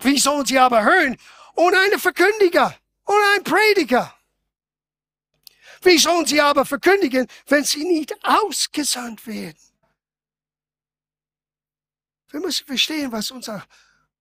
[0.00, 1.16] Wie sollen sie aber hören
[1.54, 2.74] ohne einen Verkündiger,
[3.06, 4.14] ohne einen Prediger?
[5.82, 9.58] Wie sollen sie aber verkündigen, wenn sie nicht ausgesandt werden?
[12.28, 13.66] Wir müssen verstehen, was unser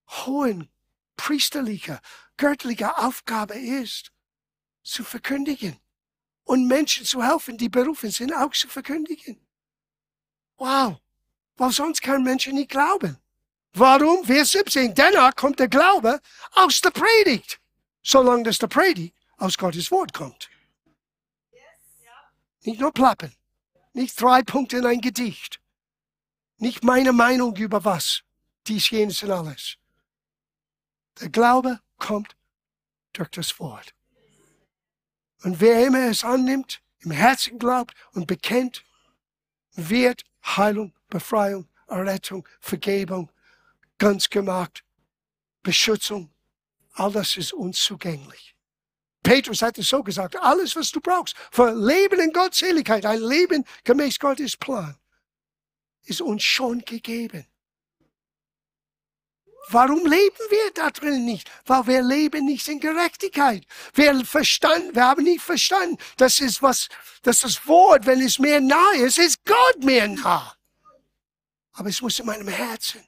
[0.08, 0.70] hohen
[1.16, 2.00] priesterliche,
[2.38, 4.12] göttliche Aufgabe ist,
[4.84, 5.78] zu verkündigen
[6.46, 9.40] und Menschen zu helfen, die berufen sind, auch zu verkündigen.
[10.58, 11.00] Wow,
[11.58, 13.18] weil sonst kann Menschen nicht glauben.
[13.74, 14.26] Warum?
[14.26, 14.94] Vers 17.
[14.96, 16.20] Danach kommt der Glaube
[16.54, 17.60] aus der Predigt.
[18.02, 20.50] Solange das der Predigt aus Gottes Wort kommt.
[22.64, 23.34] Nicht nur plappern.
[23.94, 25.60] Nicht drei Punkte in ein Gedicht.
[26.58, 28.22] Nicht meine Meinung über was.
[28.68, 29.78] Dies, jenes und alles.
[31.22, 32.36] Der Glaube kommt
[33.14, 33.94] durch das Wort.
[35.44, 38.84] Und wer immer es annimmt, im Herzen glaubt und bekennt,
[39.74, 43.32] wird Heilung, Befreiung, Errettung, Vergebung
[44.00, 44.84] ganz gemacht,
[45.62, 46.34] Beschützung,
[46.94, 48.56] all das ist uns zugänglich.
[49.22, 53.66] Petrus hat es so gesagt, alles, was du brauchst für Leben in Gottseligkeit, ein Leben
[53.84, 54.98] gemäß Gottes Plan,
[56.06, 57.46] ist uns schon gegeben.
[59.72, 61.52] Warum leben wir da drin nicht?
[61.66, 63.68] Weil wir leben nicht in Gerechtigkeit.
[63.94, 66.90] Wir verstanden, wir haben nicht verstanden, das ist was,
[67.22, 70.56] dass das Wort, wenn es mir nahe ist, ist Gott mir nah.
[71.74, 73.04] Aber es muss in meinem Herzen,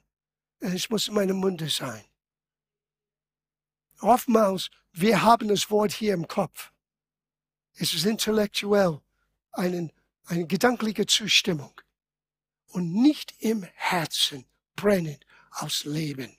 [0.62, 2.04] es muss in meinem Munde sein.
[4.00, 6.72] Oftmals, wir haben das Wort hier im Kopf.
[7.74, 9.00] Es ist intellektuell
[9.52, 9.90] eine,
[10.26, 11.80] eine gedankliche Zustimmung
[12.66, 14.46] und nicht im Herzen
[14.76, 16.36] brennend aus Leben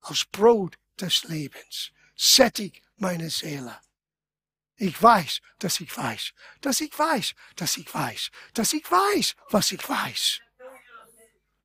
[0.00, 1.90] als Brot des Lebens.
[2.16, 3.80] Sättig meine Seele.
[4.76, 9.72] Ich weiß, dass ich weiß, dass ich weiß, dass ich weiß, dass ich weiß, was
[9.72, 10.40] ich weiß.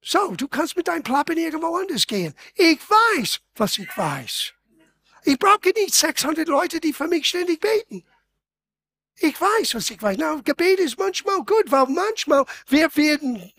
[0.02, 2.34] So, du kannst mit deinem Plappen irgendwo anders gehen.
[2.56, 4.54] Ich weiß, was ich weiß.
[5.26, 8.06] Ich brauche nicht 600 Leute, die für mich ständig beten.
[9.18, 10.18] Ich weiß, was ich weiß.
[10.18, 13.52] Na, Gebet ist manchmal gut, weil manchmal wir werden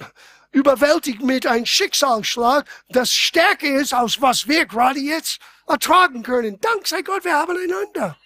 [0.52, 6.58] überwältigt mit einem Schicksalsschlag, das stärker ist, als was wir gerade jetzt ertragen können.
[6.60, 8.16] Dank sei Gott, wir haben einander.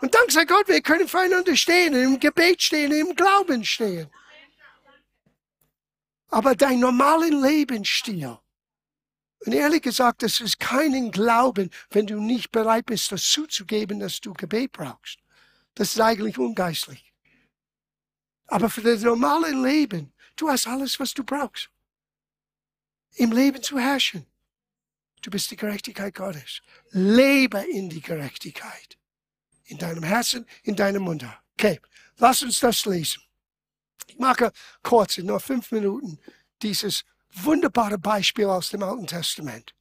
[0.00, 4.08] Und dank sei Gott, wir können füreinander stehen, im Gebet stehen, im Glauben stehen.
[6.28, 8.38] Aber dein normalen Lebensstil,
[9.46, 14.20] und ehrlich gesagt, das ist keinen Glauben, wenn du nicht bereit bist, das zuzugeben, dass
[14.20, 15.18] du Gebet brauchst.
[15.74, 17.12] Das ist eigentlich ungeistlich.
[18.48, 21.68] Aber für das normale Leben Du hast alles, was du brauchst.
[23.16, 24.24] Im Leben zu herrschen.
[25.20, 26.62] Du bist die Gerechtigkeit Gottes.
[26.90, 28.96] Lebe in die Gerechtigkeit.
[29.64, 31.26] In deinem Herzen, in deinem Mund.
[31.54, 31.80] Okay,
[32.18, 33.20] lass uns das lesen.
[34.08, 36.18] Ich mache kurz, in nur fünf Minuten,
[36.62, 39.74] dieses wunderbare Beispiel aus dem Alten Testament.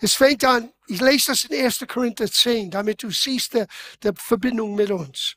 [0.00, 1.86] Es fängt an, ich lese das in 1.
[1.88, 3.64] Korinther 10, damit du siehst die,
[4.02, 5.36] die Verbindung mit uns.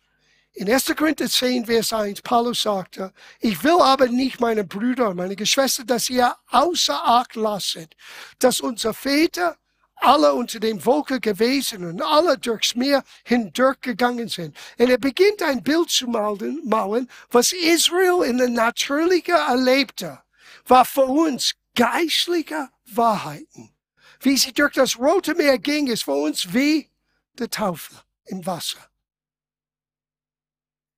[0.54, 0.94] In 1.
[0.96, 6.10] Korinther 10, Vers 1, Paulus sagte, ich will aber nicht meine Brüder, meine Geschwister, dass
[6.10, 7.96] ihr außer Acht lasset,
[8.40, 9.58] dass unsere Väter
[10.04, 14.56] alle unter dem Wolke gewesen und alle durchs Meer hindurchgegangen sind.
[14.78, 20.22] Und er beginnt ein Bild zu malen, was Israel in der Natürliche erlebte,
[20.66, 23.74] war für uns geistliche Wahrheiten.
[24.20, 26.90] Wie sie durch das Rote Meer ging, ist für uns wie
[27.38, 27.94] der Taufe
[28.26, 28.80] im Wasser.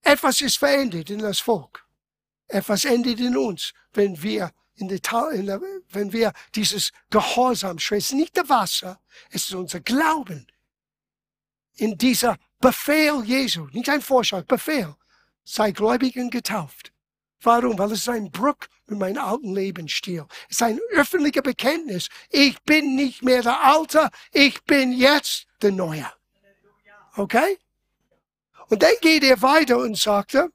[0.02, 1.86] Etwas ist verändert in das Volk.
[2.48, 5.00] Etwas endet in uns, wenn wir in der,
[5.32, 10.48] in der, wenn wir dieses Gehorsam ist nicht der Wasser, es ist unser Glauben.
[11.78, 14.96] In dieser Befehl Jesu, nicht ein Vorschlag, Befehl,
[15.44, 16.92] sei gläubig und getauft.
[17.42, 17.78] Warum?
[17.78, 18.56] Weil es ist ein Bruch
[18.88, 20.26] mit meinem alten Lebensstil.
[20.50, 22.10] Es ist ein öffentlicher Bekenntnis.
[22.30, 26.12] Ich bin nicht mehr der Alte, ich bin jetzt der Neue.
[27.16, 27.60] Okay?
[28.70, 30.50] Und dann geht er weiter und sagte,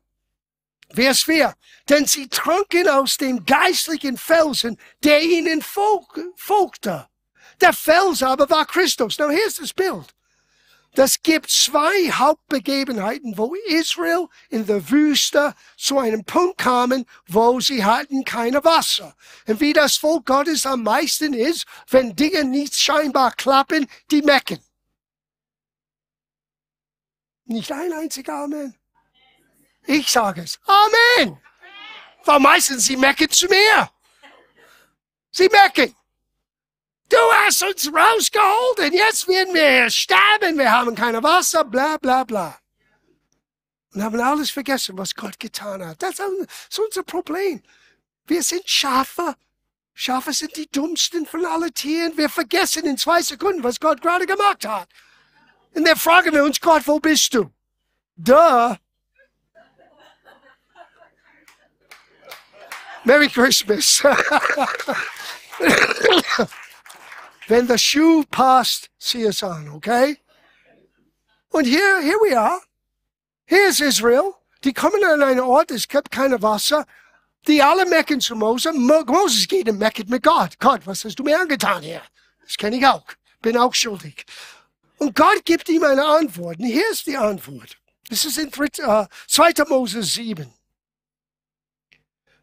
[0.95, 1.55] Vers 4,
[1.89, 7.09] denn sie tranken aus dem geistlichen Felsen, der ihnen folgte.
[7.61, 9.19] Der Fels aber war Christus.
[9.19, 10.15] Now hier ist das Bild.
[10.95, 17.85] Das gibt zwei Hauptbegebenheiten, wo Israel in der Wüste zu einem Punkt kamen, wo sie
[17.85, 19.15] hatten keine Wasser.
[19.47, 24.59] Und wie das Volk Gottes am meisten ist, wenn Dinge nicht scheinbar klappen, die mecken.
[27.45, 28.80] Nicht ein einziger Amen.
[29.91, 30.61] Ich sage es.
[30.67, 31.37] Amen.
[32.25, 33.91] Weil meistens sie mecken zu mir.
[35.33, 35.97] Sie mecken.
[37.09, 40.57] Du hast uns rausgeholt und jetzt werden wir sterben.
[40.57, 42.57] Wir haben kein Wasser, bla bla bla.
[43.93, 46.01] Und haben alles vergessen, was Gott getan hat.
[46.01, 47.61] Das ist unser Problem.
[48.29, 49.35] Wir sind Schafe.
[49.93, 52.17] Schafe sind die dummsten von allen Tieren.
[52.17, 54.89] Wir vergessen in zwei Sekunden, was Gott gerade gemacht hat.
[55.75, 57.51] Und dann fragen wir uns, Gott, wo bist du?
[58.15, 58.77] Duh.
[63.05, 64.03] Merry Christmas.
[67.49, 68.91] Wenn the shoe passed
[69.43, 70.19] an, okay?
[71.51, 72.61] Und hier, here we are.
[73.47, 74.35] Hier ist Israel.
[74.63, 76.87] Die kommen an einen Ort, es gibt keine Wasser.
[77.47, 78.75] Die alle mecken zu Moses.
[78.75, 80.59] Moses geht und meckert mit Gott.
[80.59, 82.03] Gott, was hast du mir angetan hier?
[82.45, 83.05] Das kenne ich auch.
[83.41, 84.27] Bin auch schuldig.
[84.99, 86.59] Und Gott gibt ihm eine Antwort.
[86.59, 87.79] Und hier ist die Antwort.
[88.11, 88.65] Das ist in 3.
[88.87, 89.51] Uh, 2.
[89.51, 90.53] Äh, Mose 7.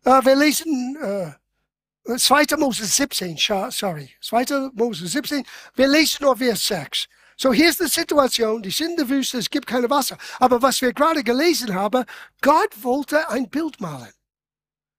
[0.07, 2.55] Äh, wir lesen äh, 2.
[2.57, 3.37] Mose 17,
[3.69, 4.09] sorry.
[4.21, 4.71] 2.
[4.73, 5.43] Mose 17.
[5.75, 7.07] Wir lesen nur Vers 6.
[7.35, 10.17] So, hier ist die Situation, die sind in der Wüste, es gibt keine Wasser.
[10.39, 12.05] Aber was wir gerade gelesen haben,
[12.41, 14.13] Gott wollte ein Bild malen.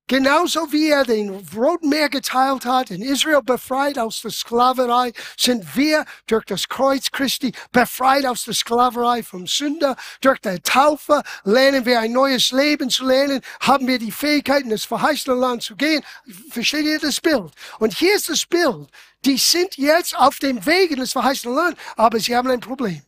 [0.09, 5.77] Genauso wie er den Roten Meer geteilt hat, in Israel befreit aus der Sklaverei, sind
[5.77, 9.97] wir durch das Kreuz Christi befreit aus der Sklaverei vom Sünder.
[10.23, 14.71] Durch die Taufe lernen wir ein neues Leben zu lernen, haben wir die Fähigkeit, in
[14.71, 16.03] das verheißene Land zu gehen.
[16.51, 17.53] Versteht ihr das Bild?
[17.79, 18.89] Und hier ist das Bild.
[19.27, 23.03] Die sind jetzt auf dem Weg in das verheißene Land, aber sie haben ein Problem.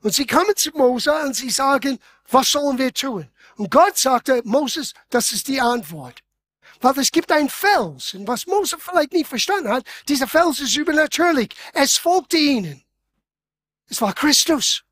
[0.00, 1.98] Und sie kommen zu Mose und sie sagen,
[2.30, 3.28] was sollen wir tun?
[3.62, 6.18] Und Gott sagte, Moses, das ist die Antwort.
[6.80, 8.12] Weil es gibt einen Fels.
[8.12, 11.50] Und was Mose vielleicht nicht verstanden hat, dieser Fels ist übernatürlich.
[11.72, 12.82] Es folgte ihnen.
[13.88, 14.82] Es war Christus.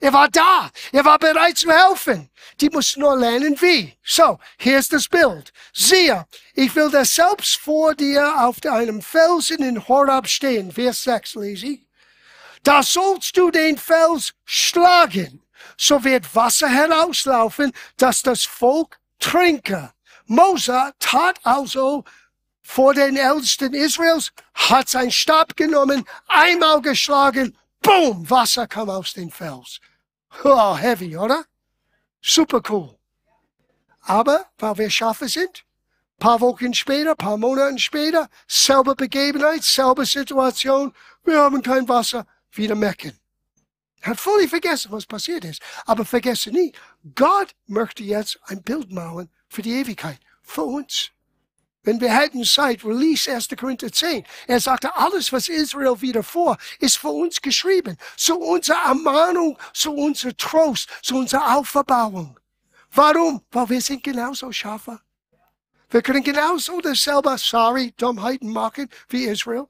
[0.00, 0.72] Er war da.
[0.90, 2.30] Er war bereit zu helfen.
[2.60, 3.96] Die mussten nur lernen, wie.
[4.02, 5.52] So, hier ist das Bild.
[5.72, 10.72] Siehe, ich will das selbst vor dir auf einem Felsen in Horab stehen.
[10.72, 11.86] Vers 6 lese ich.
[12.64, 15.44] Da sollst du den Fels schlagen.
[15.82, 19.90] So wird Wasser herauslaufen, dass das Volk trinke.
[20.26, 22.04] Mose tat also
[22.62, 29.30] vor den Ältesten Israels, hat sein Stab genommen, einmal geschlagen, boom, Wasser kam aus dem
[29.30, 29.80] Fels.
[30.44, 31.46] Oh, heavy, oder?
[32.20, 32.94] Super cool.
[34.02, 35.64] Aber, weil wir Schafe sind,
[36.18, 40.92] paar Wochen später, paar Monate später, selbe Begebenheit, selbe Situation,
[41.24, 43.18] wir haben kein Wasser, wieder mecken.
[44.02, 45.60] Hat völlig vergessen, was passiert ist.
[45.86, 46.72] Aber vergesse nie,
[47.14, 50.18] Gott möchte jetzt ein Bild malen für die Ewigkeit.
[50.42, 51.10] Für uns.
[51.82, 53.48] Wenn wir hätten Zeit, release 1.
[53.58, 54.24] Korinther 10.
[54.46, 57.96] Er sagte, alles, was Israel wieder vor, ist für uns geschrieben.
[58.16, 62.38] Zu unserer Ermahnung, zu unserer Trost, zu unserer Auferbauung.
[62.92, 63.42] Warum?
[63.50, 65.00] Weil wir sind genauso Schafe.
[65.88, 69.66] Wir können genauso dasselbe, sorry, Dummheiten machen wie Israel.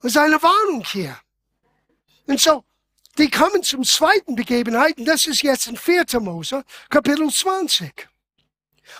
[0.00, 1.18] Das ist eine Warnung hier.
[2.28, 2.62] Und so,
[3.16, 5.06] die kommen zum zweiten Begebenheiten.
[5.06, 6.20] Das ist jetzt in 4.
[6.20, 8.06] Mose, Kapitel 20.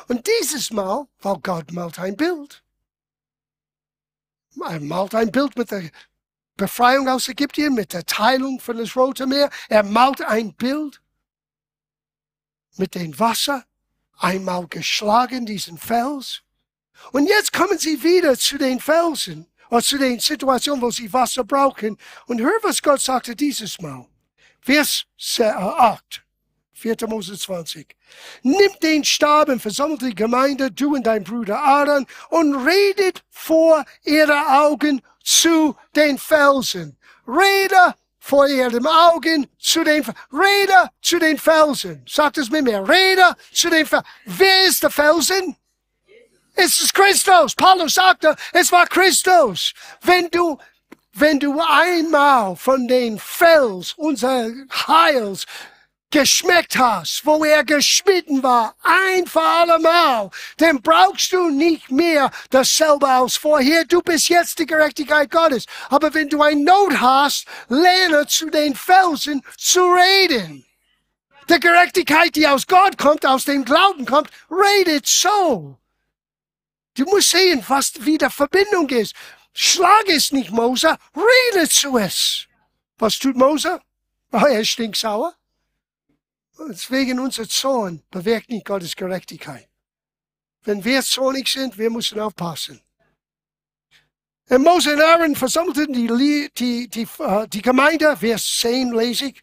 [0.08, 2.62] Und dieses Mal, weil Gott malt ein Bild.
[4.66, 5.90] Er malt ein Bild mit der
[6.56, 9.50] Befreiung aus Ägypten, mit der Teilung von das Rote Meer.
[9.68, 11.00] Er malt ein Bild
[12.76, 13.66] mit dem Wasser,
[14.16, 16.42] einmal geschlagen, diesen Fels.
[17.12, 21.44] Und jetzt kommen sie wieder zu den Felsen, oder zu den Situationen, wo sie Wasser
[21.44, 21.96] brauchen.
[22.26, 24.06] Und hör, was Gott sagte dieses Mal.
[24.60, 25.04] Vers
[25.38, 26.22] 8.
[26.78, 26.96] 4.
[27.08, 27.96] Mose 20.
[28.42, 33.84] Nimm den Stab und versammelt die Gemeinde, du und dein Bruder Aaron, und redet vor
[34.04, 36.96] ihre Augen zu den Felsen.
[37.26, 42.04] Rede vor ihren Augen zu den, Rede zu den Felsen.
[42.08, 42.62] Sagt es mir.
[42.88, 44.06] Rede zu den Felsen.
[44.24, 45.56] Wer ist der Felsen?
[46.60, 47.54] Es ist Christus.
[47.54, 49.72] Paulus sagte, es war Christus.
[50.02, 50.58] Wenn du
[51.12, 54.50] wenn du einmal von den Fels unser
[54.86, 55.46] Heils
[56.10, 63.08] geschmeckt hast, wo er geschmitten war, ein für allemal, dann brauchst du nicht mehr dasselbe
[63.08, 63.84] als vorher.
[63.84, 65.64] Du bist jetzt die Gerechtigkeit Gottes.
[65.90, 70.64] Aber wenn du ein Not hast, lerne zu den Felsen zu reden.
[71.50, 75.78] Die Gerechtigkeit, die aus Gott kommt, aus dem Glauben kommt, redet so.
[76.98, 79.14] Du musst sehen, was wieder Verbindung ist.
[79.54, 82.48] Schlag es nicht, Mose, rede zu es.
[82.98, 83.80] Was tut Mose?
[84.32, 85.32] Oh, er ist stinksauer.
[86.68, 89.68] Deswegen unser Zorn bewirkt nicht Gottes Gerechtigkeit.
[90.64, 92.80] Wenn wir zornig sind, wir müssen aufpassen.
[94.48, 99.42] Und Mose und Aaron versammelten die, die, die, uh, die Gemeinde, Vers 10 lese ich,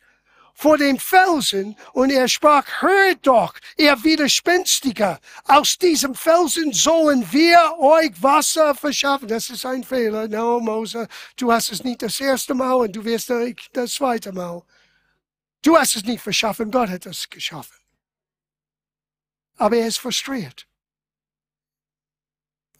[0.55, 7.77] vor dem Felsen und er sprach, hört doch, ihr Widerspenstiger, aus diesem Felsen sollen wir
[7.77, 9.27] euch Wasser verschaffen.
[9.27, 10.27] Das ist ein Fehler.
[10.29, 13.31] No, Mose, du hast es nicht das erste Mal und du wirst
[13.73, 14.63] das zweite Mal.
[15.61, 17.75] Du hast es nicht verschaffen, Gott hat es geschaffen.
[19.57, 20.67] Aber er ist frustriert.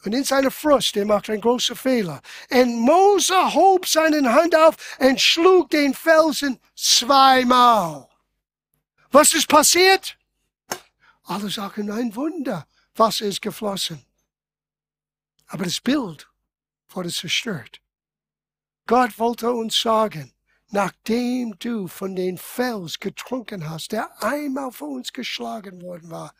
[0.06, 2.22] Und in seiner Frust, er macht einen großen Fehler.
[2.52, 8.08] Und Mose hob seine Hand auf und schlug den Felsen zweimal.
[9.10, 10.18] Was ist passiert?
[11.24, 12.68] Alle sagen ein Wunder.
[12.96, 14.06] Wasser ist geflossen.
[15.48, 16.30] Aber das Bild
[16.90, 17.82] wurde zerstört.
[18.86, 20.34] Gott wollte uns sagen,
[20.70, 26.36] nachdem du von den Fels getrunken hast, der einmal für uns geschlagen worden war,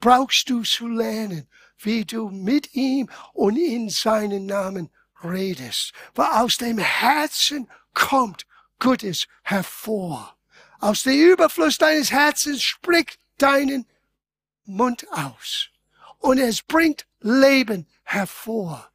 [0.00, 1.48] brauchst du zu lernen,
[1.84, 4.90] wie du mit ihm und in seinen Namen
[5.22, 5.92] redest.
[6.14, 8.46] Weil aus dem Herzen kommt
[8.78, 10.36] Gutes hervor.
[10.80, 13.86] Aus dem Überfluss deines Herzens spricht deinen
[14.64, 15.68] Mund aus.
[16.18, 18.90] Und es bringt Leben hervor.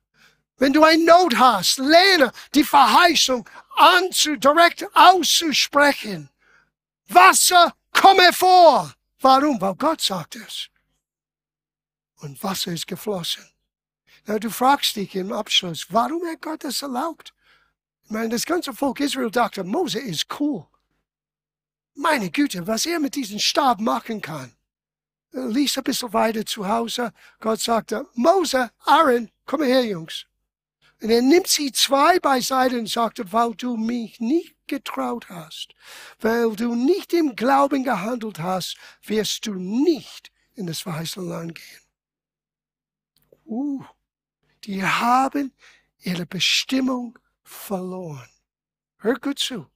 [0.57, 6.29] Wenn du eine Not hast, lerne die Verheißung anzu, direkt auszusprechen.
[7.07, 8.93] Wasser, komm hervor.
[9.21, 9.61] Warum?
[9.61, 10.69] Weil Gott sagt es.
[12.18, 13.45] Und Wasser ist geflossen.
[14.26, 17.34] Na, du fragst dich im Abschluss, warum hat Gott das erlaubt?
[18.03, 20.65] Ich meine, das ganze Volk Israel dachte, Mose ist cool.
[21.93, 24.55] Meine Güte, was er mit diesem Stab machen kann.
[25.32, 27.11] Ließ ein bisschen weiter zu Hause.
[27.39, 30.26] Gott sagte, Mose, Aaron, komm her, Jungs.
[31.01, 35.76] Und er nimmt sie zwei beiseite und sagte, weil du mich nicht getraut hast,
[36.20, 41.86] weil du nicht im Glauben gehandelt hast, wirst du nicht in das verheißene Land gehen.
[43.47, 43.83] Uh,
[44.65, 45.53] die haben
[45.99, 48.29] ihre Bestimmung verloren.
[48.97, 49.67] Hör gut zu.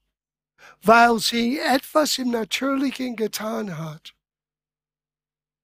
[0.81, 4.13] Weil sie etwas im Natürlichen getan hat.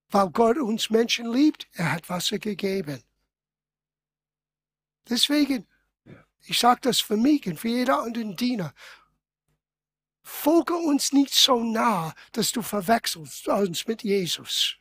[0.10, 3.04] Weil Gott uns Menschen liebt, er hat Wasser gegeben.
[5.10, 5.68] Deswegen,
[6.46, 8.74] ich sage das für mich und für jeder anderen Diener,
[10.24, 14.78] folge uns nicht so nah, dass du verwechselst uns mit Jesus.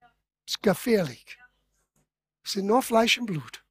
[0.00, 1.38] Das ist gefährlich.
[2.48, 3.62] Sind nur Fleisch und Blut.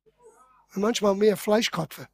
[0.75, 2.07] Und manchmal mehr Fleischkopfe.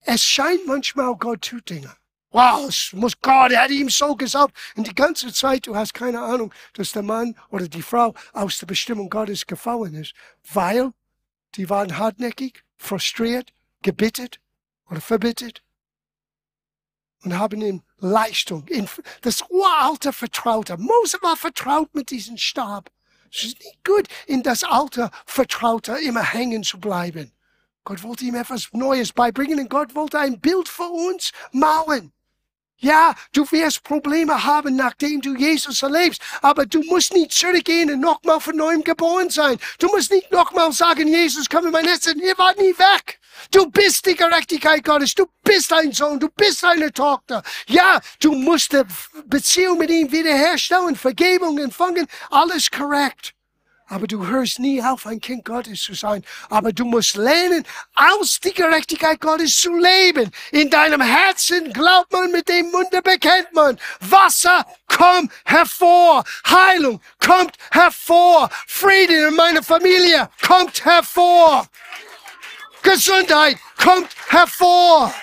[0.00, 1.94] Es scheint manchmal, Gott tut Dinge.
[2.30, 4.56] Wow, es muss Gott, er hat ihm so gesagt.
[4.76, 8.56] Und die ganze Zeit, du hast keine Ahnung, dass der Mann oder die Frau aus
[8.58, 10.14] der Bestimmung Gottes gefallen ist,
[10.50, 10.92] weil
[11.56, 13.52] die waren hartnäckig, frustriert,
[13.82, 14.40] gebittet
[14.88, 15.62] oder verbittet
[17.24, 18.88] und haben ihm Leistung, in
[19.22, 20.76] das uralte Vertraute.
[20.76, 22.90] Mose war vertraut mit diesem Stab.
[23.32, 27.32] Es ist nicht gut, in das alte Vertraute immer hängen zu bleiben.
[27.84, 32.12] Gott wollte ihm etwas Neues beibringen und Gott wollte ein Bild für uns malen.
[32.82, 38.00] Ja, du wirst Probleme haben, nachdem du Jesus erlebst, aber du musst nicht zurückgehen und
[38.00, 39.56] nochmal von neuem geboren sein.
[39.78, 43.20] Du musst nicht nochmal sagen, Jesus, komm in mein Herz, ihr wart nie weg.
[43.52, 47.44] Du bist die Gerechtigkeit Gottes, du bist ein Sohn, du bist eine Tochter.
[47.68, 48.82] Ja, du musst die
[49.26, 53.32] Beziehung mit ihm wiederherstellen, Vergebung empfangen, alles korrekt.
[53.92, 56.24] Aber du hörst nie auf, ein Kind Gottes zu sein.
[56.48, 57.62] Aber du musst lernen,
[57.94, 60.30] aus die Gerechtigkeit Gottes zu leben.
[60.50, 63.78] In deinem Herzen glaubt man, mit dem Munde bekennt man.
[64.00, 66.24] Wasser kommt hervor.
[66.46, 68.48] Heilung kommt hervor.
[68.66, 71.68] Frieden in meiner Familie kommt hervor.
[72.82, 75.14] Gesundheit kommt hervor.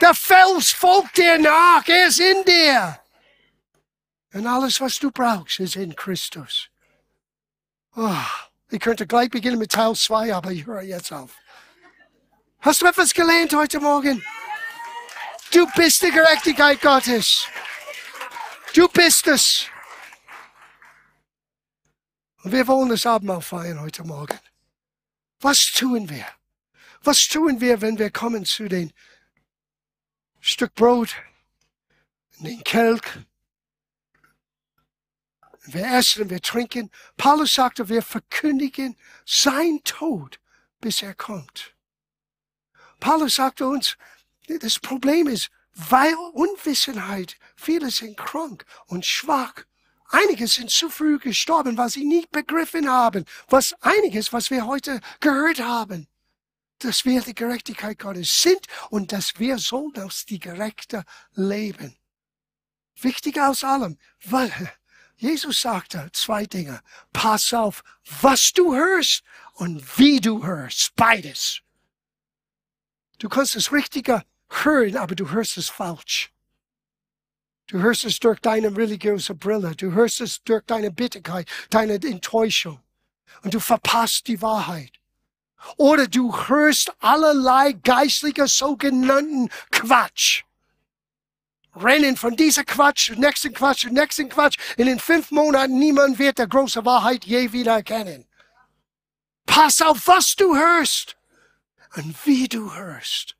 [0.00, 1.86] Der Fels folgt dir nach.
[1.86, 2.98] Er ist in dir.
[4.34, 6.68] Und alles, was du brauchst, ist in Christus.
[7.98, 8.14] Oh,
[8.68, 11.30] ich könnte gleich beginnen mit Teil 2, aber ich höre jetzt auf.
[12.60, 14.22] Hast du etwas gelernt heute Morgen?
[15.50, 17.46] Du bist die Gerechtigkeit Gottes.
[18.74, 19.66] Du bist es.
[22.42, 24.38] Und wir wollen das Abendmahl feiern heute Morgen.
[25.40, 26.26] Was tun wir?
[27.02, 28.92] Was tun wir, wenn wir kommen zu den
[30.40, 31.14] Stück Brot,
[32.40, 33.02] den Kelch,
[35.66, 36.90] wir essen, wir trinken.
[37.16, 40.40] Paulus sagte, wir verkündigen sein Tod,
[40.80, 41.74] bis er kommt.
[43.00, 43.96] Paulus sagte uns,
[44.48, 49.54] das Problem ist, weil Unwissenheit, viele sind krank und schwach.
[50.08, 55.00] Einige sind zu früh gestorben, weil sie nicht begriffen haben, was einiges, was wir heute
[55.20, 56.06] gehört haben,
[56.78, 61.04] dass wir die Gerechtigkeit Gottes sind und dass wir sollen aus die Gerechte
[61.34, 61.96] leben.
[63.00, 64.52] Wichtiger aus allem, weil
[65.16, 66.80] Jesus sagte zwei Dinge.
[67.12, 67.82] Pass auf,
[68.20, 69.22] was du hörst
[69.54, 70.94] und wie du hörst.
[70.94, 71.60] Beides.
[73.18, 76.32] Du kannst das Richtige hören, aber du hörst es falsch.
[77.68, 79.74] Du hörst es durch deine religiöse Brille.
[79.74, 82.80] Du hörst es durch deine Bitterkeit, deine Enttäuschung.
[83.42, 84.92] Und du verpasst die Wahrheit.
[85.78, 90.44] Oder du hörst allerlei geistlicher sogenannten Quatsch
[91.76, 94.58] rennen von dieser Quatsch, nächsten Quatsch, nächsten Quatsch.
[94.76, 98.26] In den fünf Monaten niemand wird der große Wahrheit je wieder erkennen.
[99.44, 101.16] Pass auf, was du hörst
[101.96, 103.36] und wie du hörst,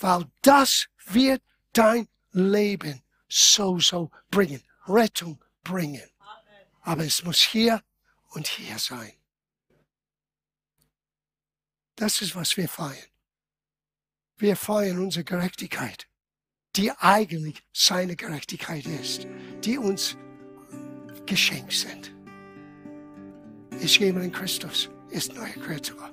[0.00, 6.08] weil das wird dein Leben so, so bringen, Rettung bringen.
[6.82, 7.82] Aber es muss hier
[8.30, 9.12] und hier sein.
[11.96, 13.08] Das ist, was wir feiern.
[14.36, 16.08] Wir feiern unsere Gerechtigkeit
[16.76, 19.26] die eigentlich seine Gerechtigkeit ist,
[19.64, 20.16] die uns
[21.26, 22.12] geschenkt sind.
[23.80, 26.10] Ist jemand in Christus, ist neue Kreatur.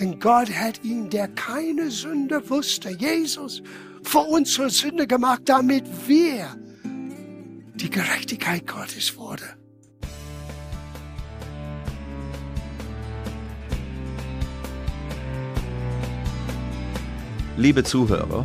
[0.00, 3.62] Denn Gott hat ihn, der keine Sünde wusste, Jesus,
[4.02, 6.56] für uns zur Sünde gemacht, damit wir
[7.74, 9.44] die Gerechtigkeit Gottes wurde.
[17.56, 18.44] Liebe Zuhörer,